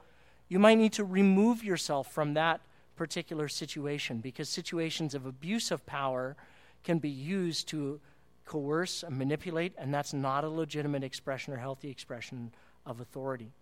you 0.48 0.58
might 0.58 0.78
need 0.78 0.94
to 0.94 1.04
remove 1.04 1.64
yourself 1.64 2.12
from 2.12 2.34
that 2.34 2.62
particular 3.00 3.48
situation 3.48 4.18
because 4.18 4.50
situations 4.50 5.16
of 5.16 5.26
abuse 5.26 5.72
of 5.72 5.86
power 5.86 6.36
can 6.84 7.00
be 7.00 7.10
used 7.10 7.66
to 7.70 7.98
coerce 8.44 9.04
and 9.04 9.18
manipulate, 9.18 9.72
and 9.78 9.94
that's 9.94 10.14
not 10.14 10.44
a 10.44 10.50
legitimate 10.50 11.02
expression 11.02 11.54
or 11.54 11.58
healthy 11.58 11.90
expression 11.90 12.52
of 12.86 13.00
authority. 13.00 13.54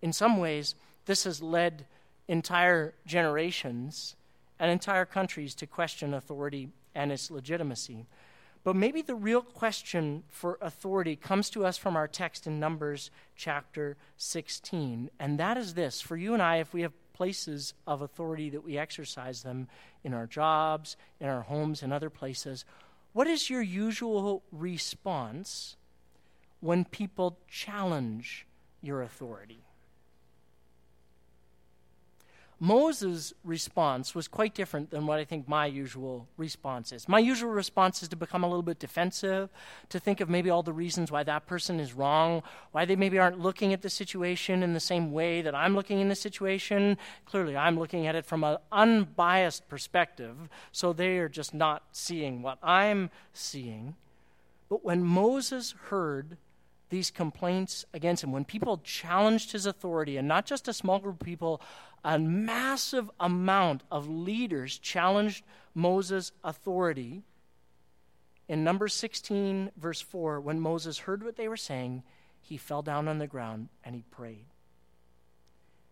In 0.00 0.12
some 0.12 0.36
ways, 0.36 0.76
this 1.06 1.24
has 1.24 1.42
led 1.42 1.86
entire 2.28 2.94
generations 3.04 4.14
and 4.60 4.70
entire 4.70 5.04
countries 5.04 5.52
to 5.56 5.66
question 5.66 6.14
authority 6.14 6.68
and 6.94 7.10
its 7.10 7.32
legitimacy. 7.32 8.06
But 8.62 8.76
maybe 8.76 9.02
the 9.02 9.16
real 9.16 9.42
question 9.42 10.22
for 10.28 10.56
authority 10.62 11.16
comes 11.16 11.50
to 11.50 11.66
us 11.66 11.76
from 11.76 11.96
our 11.96 12.06
text 12.06 12.46
in 12.46 12.60
Numbers 12.60 13.10
chapter 13.34 13.96
16. 14.18 15.10
And 15.18 15.40
that 15.40 15.56
is 15.56 15.74
this 15.74 16.00
for 16.00 16.16
you 16.16 16.32
and 16.32 16.42
I, 16.42 16.58
if 16.58 16.72
we 16.72 16.82
have 16.82 16.92
places 17.14 17.72
of 17.86 18.02
authority 18.02 18.50
that 18.50 18.62
we 18.62 18.76
exercise 18.76 19.42
them 19.42 19.68
in 20.02 20.12
our 20.12 20.26
jobs, 20.26 20.96
in 21.20 21.28
our 21.28 21.42
homes, 21.42 21.82
and 21.82 21.92
other 21.92 22.10
places. 22.10 22.66
What 23.14 23.26
is 23.26 23.48
your 23.48 23.62
usual 23.62 24.42
response 24.52 25.76
when 26.60 26.84
people 26.84 27.38
challenge 27.48 28.46
your 28.82 29.00
authority? 29.00 29.63
Moses' 32.64 33.34
response 33.44 34.14
was 34.14 34.26
quite 34.26 34.54
different 34.54 34.90
than 34.90 35.06
what 35.06 35.18
I 35.18 35.24
think 35.26 35.46
my 35.46 35.66
usual 35.66 36.26
response 36.38 36.92
is. 36.92 37.06
My 37.06 37.18
usual 37.18 37.50
response 37.50 38.02
is 38.02 38.08
to 38.08 38.16
become 38.16 38.42
a 38.42 38.48
little 38.48 38.62
bit 38.62 38.78
defensive, 38.78 39.50
to 39.90 40.00
think 40.00 40.22
of 40.22 40.30
maybe 40.30 40.48
all 40.48 40.62
the 40.62 40.72
reasons 40.72 41.12
why 41.12 41.24
that 41.24 41.46
person 41.46 41.78
is 41.78 41.92
wrong, 41.92 42.42
why 42.72 42.86
they 42.86 42.96
maybe 42.96 43.18
aren't 43.18 43.38
looking 43.38 43.74
at 43.74 43.82
the 43.82 43.90
situation 43.90 44.62
in 44.62 44.72
the 44.72 44.80
same 44.80 45.12
way 45.12 45.42
that 45.42 45.54
I'm 45.54 45.74
looking 45.74 46.00
in 46.00 46.08
the 46.08 46.14
situation. 46.14 46.96
Clearly, 47.26 47.54
I'm 47.54 47.78
looking 47.78 48.06
at 48.06 48.14
it 48.14 48.24
from 48.24 48.42
an 48.42 48.56
unbiased 48.72 49.68
perspective, 49.68 50.48
so 50.72 50.94
they 50.94 51.18
are 51.18 51.28
just 51.28 51.52
not 51.52 51.82
seeing 51.92 52.40
what 52.40 52.56
I'm 52.62 53.10
seeing. 53.34 53.94
But 54.70 54.82
when 54.82 55.04
Moses 55.04 55.74
heard 55.88 56.38
these 56.94 57.10
complaints 57.10 57.84
against 57.92 58.22
him, 58.22 58.30
when 58.30 58.44
people 58.44 58.80
challenged 58.84 59.50
his 59.50 59.66
authority, 59.66 60.16
and 60.16 60.28
not 60.28 60.46
just 60.46 60.68
a 60.68 60.72
small 60.72 61.00
group 61.00 61.20
of 61.20 61.26
people, 61.26 61.60
a 62.04 62.20
massive 62.20 63.10
amount 63.18 63.82
of 63.90 64.08
leaders 64.08 64.78
challenged 64.78 65.44
Moses' 65.74 66.30
authority. 66.44 67.24
In 68.48 68.62
number 68.62 68.86
16, 68.86 69.72
verse 69.76 70.00
4, 70.00 70.40
when 70.40 70.60
Moses 70.60 70.98
heard 70.98 71.24
what 71.24 71.34
they 71.34 71.48
were 71.48 71.56
saying, 71.56 72.04
he 72.40 72.56
fell 72.56 72.82
down 72.82 73.08
on 73.08 73.18
the 73.18 73.26
ground 73.26 73.70
and 73.82 73.96
he 73.96 74.04
prayed. 74.12 74.46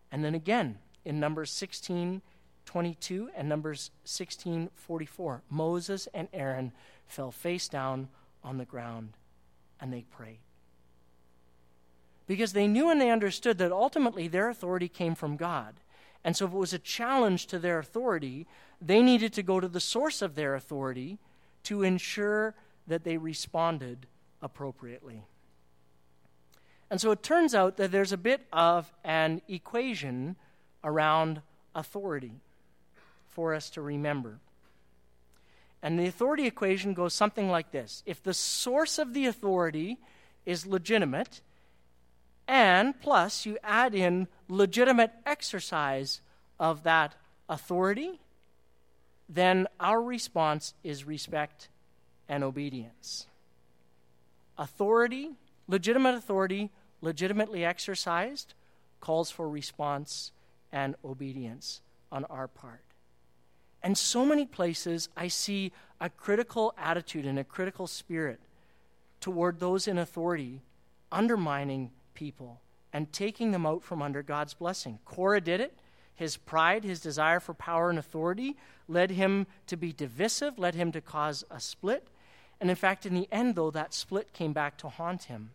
And 0.09 0.23
then 0.23 0.35
again, 0.35 0.77
in 1.03 1.19
Numbers 1.19 1.51
16, 1.51 2.21
22 2.63 3.29
and 3.35 3.49
Numbers 3.49 3.91
16, 4.05 4.69
44, 4.73 5.43
Moses 5.49 6.07
and 6.13 6.29
Aaron 6.31 6.71
fell 7.07 7.31
face 7.31 7.67
down 7.67 8.07
on 8.41 8.57
the 8.57 8.63
ground 8.63 9.17
and 9.81 9.91
they 9.91 10.03
prayed. 10.03 10.39
Because 12.27 12.53
they 12.53 12.67
knew 12.67 12.89
and 12.89 12.99
they 13.01 13.09
understood 13.09 13.57
that 13.57 13.71
ultimately 13.71 14.27
their 14.27 14.49
authority 14.49 14.87
came 14.87 15.15
from 15.15 15.35
God. 15.35 15.75
And 16.23 16.37
so, 16.37 16.45
if 16.45 16.53
it 16.53 16.57
was 16.57 16.73
a 16.73 16.79
challenge 16.79 17.47
to 17.47 17.59
their 17.59 17.79
authority, 17.79 18.47
they 18.81 19.01
needed 19.01 19.33
to 19.33 19.43
go 19.43 19.59
to 19.59 19.67
the 19.67 19.79
source 19.79 20.21
of 20.21 20.35
their 20.35 20.55
authority 20.55 21.19
to 21.63 21.83
ensure 21.83 22.55
that 22.87 23.03
they 23.03 23.17
responded 23.17 24.05
appropriately. 24.41 25.23
And 26.89 27.01
so 27.01 27.11
it 27.11 27.23
turns 27.23 27.55
out 27.55 27.77
that 27.77 27.91
there's 27.91 28.11
a 28.11 28.17
bit 28.17 28.45
of 28.53 28.91
an 29.03 29.41
equation 29.47 30.35
around 30.83 31.41
authority 31.73 32.33
for 33.29 33.55
us 33.55 33.69
to 33.71 33.81
remember. 33.81 34.37
And 35.81 35.97
the 35.97 36.05
authority 36.05 36.45
equation 36.45 36.93
goes 36.93 37.13
something 37.13 37.49
like 37.49 37.71
this 37.71 38.03
If 38.05 38.21
the 38.21 38.33
source 38.33 38.99
of 38.99 39.13
the 39.13 39.25
authority 39.25 39.97
is 40.45 40.65
legitimate, 40.65 41.41
and 42.47 42.99
plus 42.99 43.45
you 43.45 43.57
add 43.63 43.95
in 43.95 44.27
legitimate 44.47 45.11
exercise 45.25 46.21
of 46.59 46.83
that 46.83 47.15
authority, 47.49 48.19
then 49.29 49.67
our 49.79 50.01
response 50.01 50.73
is 50.83 51.05
respect 51.05 51.69
and 52.27 52.43
obedience. 52.43 53.27
Authority, 54.57 55.31
legitimate 55.67 56.15
authority, 56.15 56.69
legitimately 57.01 57.65
exercised, 57.65 58.53
calls 58.99 59.29
for 59.29 59.49
response 59.49 60.31
and 60.71 60.95
obedience 61.03 61.81
on 62.11 62.25
our 62.25 62.47
part. 62.47 62.83
And 63.81 63.97
so 63.97 64.25
many 64.25 64.45
places 64.45 65.09
I 65.17 65.27
see 65.27 65.71
a 65.99 66.09
critical 66.09 66.73
attitude 66.77 67.25
and 67.25 67.37
a 67.37 67.43
critical 67.43 67.87
spirit 67.87 68.39
toward 69.19 69.59
those 69.59 69.87
in 69.87 69.97
authority 69.97 70.61
undermining 71.11 71.91
people 72.13 72.59
and 72.91 73.11
taking 73.11 73.51
them 73.51 73.65
out 73.65 73.83
from 73.83 74.01
under 74.01 74.21
God's 74.21 74.53
blessing. 74.53 74.99
Korah 75.05 75.41
did 75.41 75.59
it. 75.59 75.73
His 76.15 76.37
pride, 76.37 76.83
his 76.83 76.99
desire 76.99 77.39
for 77.39 77.55
power 77.55 77.89
and 77.89 77.97
authority 77.97 78.55
led 78.87 79.11
him 79.11 79.47
to 79.67 79.75
be 79.75 79.91
divisive, 79.91 80.59
led 80.59 80.75
him 80.75 80.91
to 80.91 81.01
cause 81.01 81.43
a 81.49 81.59
split. 81.59 82.07
And 82.61 82.69
in 82.69 82.75
fact, 82.75 83.05
in 83.05 83.15
the 83.15 83.27
end, 83.31 83.55
though, 83.55 83.71
that 83.71 83.93
split 83.93 84.31
came 84.31 84.53
back 84.53 84.77
to 84.77 84.89
haunt 84.89 85.23
him. 85.23 85.51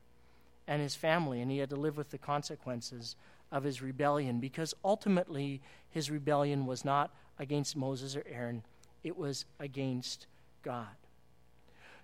and 0.67 0.83
his 0.83 0.95
family, 0.95 1.41
and 1.41 1.51
he 1.51 1.59
had 1.59 1.71
to 1.71 1.77
live 1.77 1.97
with 1.97 2.11
the 2.11 2.19
consequences 2.19 3.17
of 3.51 3.65
his 3.65 3.81
rebellion 3.81 4.39
because 4.39 4.75
ultimately 4.85 5.63
his 5.91 6.11
rebellion 6.11 6.67
was 6.67 6.85
not 6.85 7.11
against 7.39 7.75
Moses 7.75 8.15
or 8.15 8.25
Aaron, 8.31 8.63
it 9.03 9.17
was 9.17 9.47
against 9.59 10.27
God. 10.63 10.89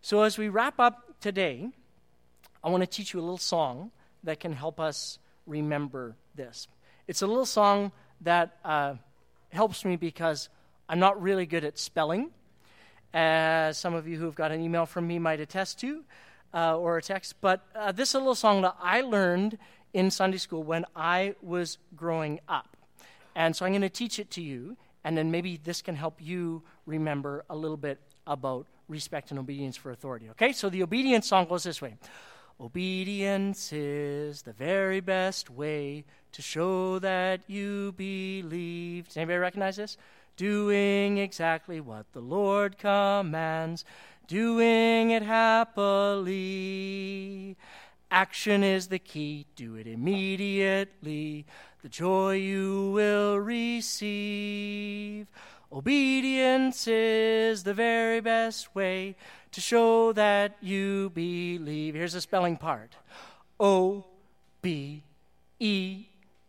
So, 0.00 0.22
as 0.22 0.38
we 0.38 0.48
wrap 0.48 0.80
up 0.80 1.20
today, 1.20 1.68
I 2.62 2.70
want 2.70 2.82
to 2.82 2.86
teach 2.86 3.12
you 3.12 3.20
a 3.20 3.22
little 3.22 3.36
song 3.36 3.90
that 4.24 4.40
can 4.40 4.52
help 4.52 4.80
us 4.80 5.18
remember 5.46 6.16
this. 6.34 6.68
It's 7.06 7.22
a 7.22 7.26
little 7.26 7.46
song 7.46 7.92
that 8.22 8.56
uh, 8.64 8.94
helps 9.50 9.84
me 9.84 9.96
because 9.96 10.48
I'm 10.88 10.98
not 10.98 11.20
really 11.20 11.46
good 11.46 11.64
at 11.64 11.78
spelling, 11.78 12.30
as 13.12 13.78
some 13.78 13.94
of 13.94 14.08
you 14.08 14.18
who've 14.18 14.34
got 14.34 14.50
an 14.50 14.60
email 14.60 14.86
from 14.86 15.06
me 15.06 15.18
might 15.18 15.40
attest 15.40 15.78
to, 15.80 16.02
uh, 16.52 16.76
or 16.76 16.96
a 16.98 17.02
text. 17.02 17.36
But 17.40 17.62
uh, 17.74 17.92
this 17.92 18.10
is 18.10 18.14
a 18.16 18.18
little 18.18 18.34
song 18.34 18.62
that 18.62 18.76
I 18.80 19.02
learned 19.02 19.58
in 19.92 20.10
Sunday 20.10 20.38
school 20.38 20.62
when 20.62 20.84
I 20.96 21.34
was 21.42 21.78
growing 21.94 22.40
up. 22.48 22.76
And 23.36 23.54
so 23.54 23.64
I'm 23.64 23.72
going 23.72 23.82
to 23.82 23.88
teach 23.88 24.18
it 24.18 24.30
to 24.32 24.42
you, 24.42 24.76
and 25.04 25.16
then 25.16 25.30
maybe 25.30 25.58
this 25.62 25.82
can 25.82 25.96
help 25.96 26.20
you 26.20 26.62
remember 26.86 27.44
a 27.50 27.56
little 27.56 27.76
bit 27.76 28.00
about 28.26 28.66
respect 28.88 29.30
and 29.30 29.38
obedience 29.38 29.76
for 29.76 29.90
authority. 29.90 30.30
Okay, 30.30 30.52
so 30.52 30.68
the 30.68 30.82
obedience 30.82 31.26
song 31.26 31.46
goes 31.46 31.64
this 31.64 31.80
way 31.80 31.96
Obedience 32.60 33.72
is 33.72 34.42
the 34.42 34.52
very 34.52 35.00
best 35.00 35.50
way 35.50 36.04
to 36.30 36.40
show 36.40 37.00
that 37.00 37.40
you 37.48 37.90
believe. 37.96 39.08
Does 39.08 39.16
anybody 39.16 39.38
recognize 39.38 39.74
this? 39.76 39.96
Doing 40.36 41.18
exactly 41.18 41.80
what 41.80 42.06
the 42.12 42.20
Lord 42.20 42.78
commands, 42.78 43.84
doing 44.28 45.10
it 45.10 45.22
happily. 45.24 46.36
Action 48.10 48.62
is 48.62 48.86
the 48.86 49.00
key, 49.00 49.46
do 49.56 49.74
it 49.74 49.88
immediately. 49.88 51.46
The 51.82 51.88
joy 51.88 52.36
you 52.36 52.92
will 52.92 53.38
receive. 53.38 55.26
Obedience 55.72 56.86
is 56.86 57.64
the 57.64 57.74
very 57.74 58.20
best 58.20 58.72
way 58.76 59.16
to 59.54 59.60
show 59.60 60.12
that 60.12 60.56
you 60.60 61.10
believe. 61.14 61.94
Here's 61.94 62.14
the 62.14 62.20
spelling 62.20 62.56
part 62.56 62.96
O 63.60 64.04
B 64.62 65.04
E 65.60 66.06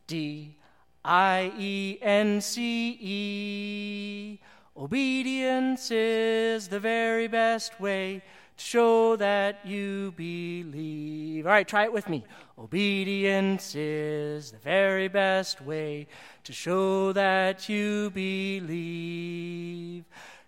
D 0.07 0.55
I 1.03 1.53
E 1.55 1.99
N 2.01 2.41
C 2.41 2.97
E. 2.99 4.39
Obedience 4.75 5.91
is 5.91 6.67
the 6.67 6.79
very 6.79 7.27
best 7.27 7.79
way 7.79 8.23
to 8.57 8.63
show 8.63 9.15
that 9.17 9.63
you 9.63 10.11
believe. 10.17 11.45
All 11.45 11.51
right, 11.51 11.67
try 11.67 11.83
it 11.83 11.93
with 11.93 12.09
me. 12.09 12.25
Obedience 12.57 13.75
is 13.75 14.49
the 14.49 14.57
very 14.57 15.09
best 15.09 15.61
way 15.61 16.07
to 16.43 16.51
show 16.51 17.13
that 17.13 17.69
you 17.69 18.09
believe. 18.09 20.05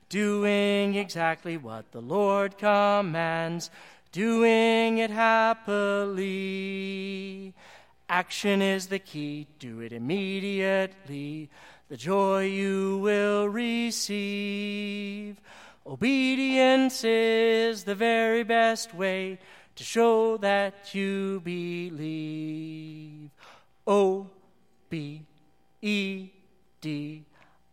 Doing 0.10 0.96
exactly 0.96 1.58
what 1.58 1.92
the 1.92 2.00
Lord 2.02 2.58
commands, 2.58 3.70
doing 4.14 5.00
it 5.00 5.12
happily. 5.12 6.24
Action 8.08 8.62
is 8.62 8.88
the 8.88 9.00
key, 9.00 9.48
do 9.60 9.82
it 9.82 9.92
immediately. 9.92 11.50
The 11.90 11.98
joy 11.98 12.46
you 12.46 13.00
will 13.00 13.50
receive. 13.50 15.42
Obedience 15.86 17.04
is 17.04 17.84
the 17.84 17.96
very 17.96 18.44
best 18.44 18.94
way 18.94 19.40
to 19.76 19.84
show 19.84 20.38
that 20.38 20.94
you 20.96 21.42
believe. 21.44 23.30
O 23.86 24.30
B 24.90 25.22
E 25.82 26.30
D 26.82 27.24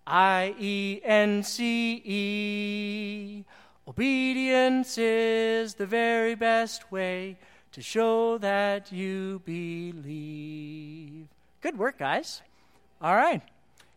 I 0.07 0.55
E 0.59 1.01
N 1.03 1.43
C 1.43 2.03
E. 2.05 3.45
Obedience 3.89 4.99
is 4.99 5.75
the 5.75 5.87
very 5.87 6.35
best 6.35 6.91
way 6.91 7.37
to 7.73 7.83
show 7.83 8.39
that 8.39 8.93
you 8.93 9.41
believe. 9.45 11.27
Good 11.61 11.79
work, 11.79 11.99
guys. 11.99 12.43
All 13.01 13.15
right. 13.17 13.43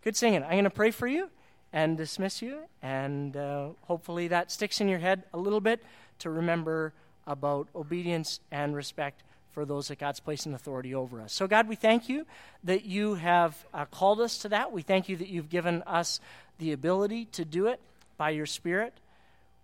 Good 0.03 0.15
singing. 0.15 0.43
I'm 0.43 0.51
going 0.51 0.63
to 0.63 0.69
pray 0.69 0.91
for 0.91 1.07
you 1.07 1.29
and 1.73 1.97
dismiss 1.97 2.41
you. 2.41 2.61
And 2.81 3.35
uh, 3.35 3.69
hopefully 3.83 4.27
that 4.29 4.51
sticks 4.51 4.81
in 4.81 4.87
your 4.87 4.99
head 4.99 5.23
a 5.33 5.37
little 5.37 5.61
bit 5.61 5.83
to 6.19 6.29
remember 6.29 6.93
about 7.25 7.67
obedience 7.75 8.39
and 8.51 8.75
respect 8.75 9.23
for 9.57 9.65
those 9.65 9.87
that 9.87 9.97
God's 9.97 10.19
placed 10.19 10.45
in 10.45 10.53
authority 10.53 10.93
over 10.93 11.19
us. 11.19 11.33
So, 11.33 11.47
God, 11.47 11.67
we 11.67 11.75
thank 11.75 12.09
you 12.09 12.27
that 12.63 12.85
you 12.85 13.15
have 13.15 13.65
uh, 13.73 13.85
called 13.85 14.21
us 14.21 14.37
to 14.43 14.49
that. 14.49 14.71
We 14.71 14.83
thank 14.83 15.09
you 15.09 15.15
that 15.15 15.29
you've 15.29 15.49
given 15.49 15.81
us 15.87 16.19
the 16.59 16.73
ability 16.73 17.25
to 17.31 17.43
do 17.43 17.65
it 17.65 17.79
by 18.17 18.29
your 18.29 18.45
Spirit. 18.45 18.93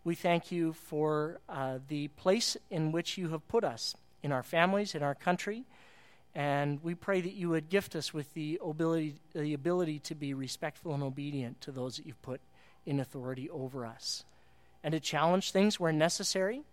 We 0.03 0.15
thank 0.15 0.51
you 0.51 0.73
for 0.73 1.38
uh, 1.47 1.77
the 1.89 2.08
place 2.08 2.58
in 2.71 2.91
which 2.91 3.19
you 3.19 3.29
have 3.29 3.47
put 3.47 3.63
us 3.63 3.95
in 4.23 4.32
our 4.32 4.41
families, 4.41 4.95
in 4.95 5.03
our 5.03 5.13
country. 5.13 5.63
And 6.34 6.84
we 6.84 6.95
pray 6.95 7.21
that 7.21 7.34
you 7.34 7.49
would 7.49 7.69
gift 7.69 7.95
us 7.95 8.12
with 8.15 8.34
the 8.34 8.60
ability, 8.65 9.17
the 9.36 9.53
ability 9.53 9.99
to 9.99 10.15
be 10.15 10.34
respectful 10.34 10.95
and 10.95 11.03
obedient 11.03 11.62
to 11.62 11.71
those 11.71 11.97
that 11.97 12.08
you've 12.08 12.23
put 12.23 12.41
in 12.84 12.99
authority 12.99 13.47
over 13.47 13.86
us. 13.86 14.25
And 14.84 14.93
to 14.93 14.99
challenge 14.99 15.51
things 15.51 15.79
where 15.79 15.91
necessary, 15.91 16.63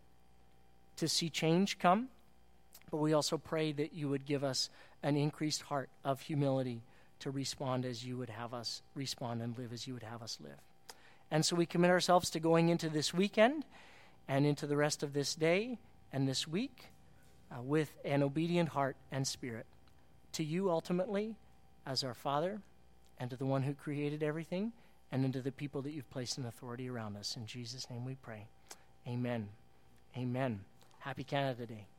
to 0.96 1.06
see 1.06 1.28
change 1.28 1.78
come. 1.78 2.08
But 2.90 2.98
we 2.98 3.12
also 3.12 3.38
pray 3.38 3.72
that 3.72 3.94
you 3.94 4.08
would 4.08 4.26
give 4.26 4.44
us 4.44 4.70
an 5.02 5.16
increased 5.16 5.62
heart 5.62 5.88
of 6.04 6.22
humility 6.22 6.82
to 7.20 7.30
respond 7.30 7.84
as 7.84 8.04
you 8.04 8.16
would 8.16 8.30
have 8.30 8.54
us 8.54 8.82
respond 8.94 9.42
and 9.42 9.56
live 9.56 9.72
as 9.72 9.86
you 9.86 9.94
would 9.94 10.02
have 10.02 10.22
us 10.22 10.38
live. 10.42 10.58
And 11.30 11.44
so 11.44 11.54
we 11.54 11.66
commit 11.66 11.90
ourselves 11.90 12.30
to 12.30 12.40
going 12.40 12.70
into 12.70 12.88
this 12.88 13.14
weekend 13.14 13.64
and 14.26 14.46
into 14.46 14.66
the 14.66 14.76
rest 14.76 15.02
of 15.02 15.12
this 15.12 15.34
day 15.34 15.78
and 16.12 16.28
this 16.28 16.48
week 16.48 16.86
uh, 17.52 17.62
with 17.62 17.92
an 18.04 18.22
obedient 18.22 18.70
heart 18.70 18.96
and 19.12 19.26
spirit 19.26 19.66
to 20.32 20.44
you 20.44 20.70
ultimately 20.70 21.36
as 21.86 22.02
our 22.02 22.14
Father 22.14 22.60
and 23.18 23.30
to 23.30 23.36
the 23.36 23.46
one 23.46 23.62
who 23.62 23.74
created 23.74 24.22
everything 24.22 24.72
and 25.12 25.24
into 25.24 25.40
the 25.40 25.52
people 25.52 25.82
that 25.82 25.92
you've 25.92 26.10
placed 26.10 26.38
in 26.38 26.46
authority 26.46 26.88
around 26.88 27.16
us. 27.16 27.36
In 27.36 27.46
Jesus' 27.46 27.88
name 27.90 28.04
we 28.04 28.14
pray. 28.14 28.46
Amen. 29.06 29.48
Amen. 30.16 30.60
Happy 31.00 31.24
Canada 31.24 31.66
Day. 31.66 31.89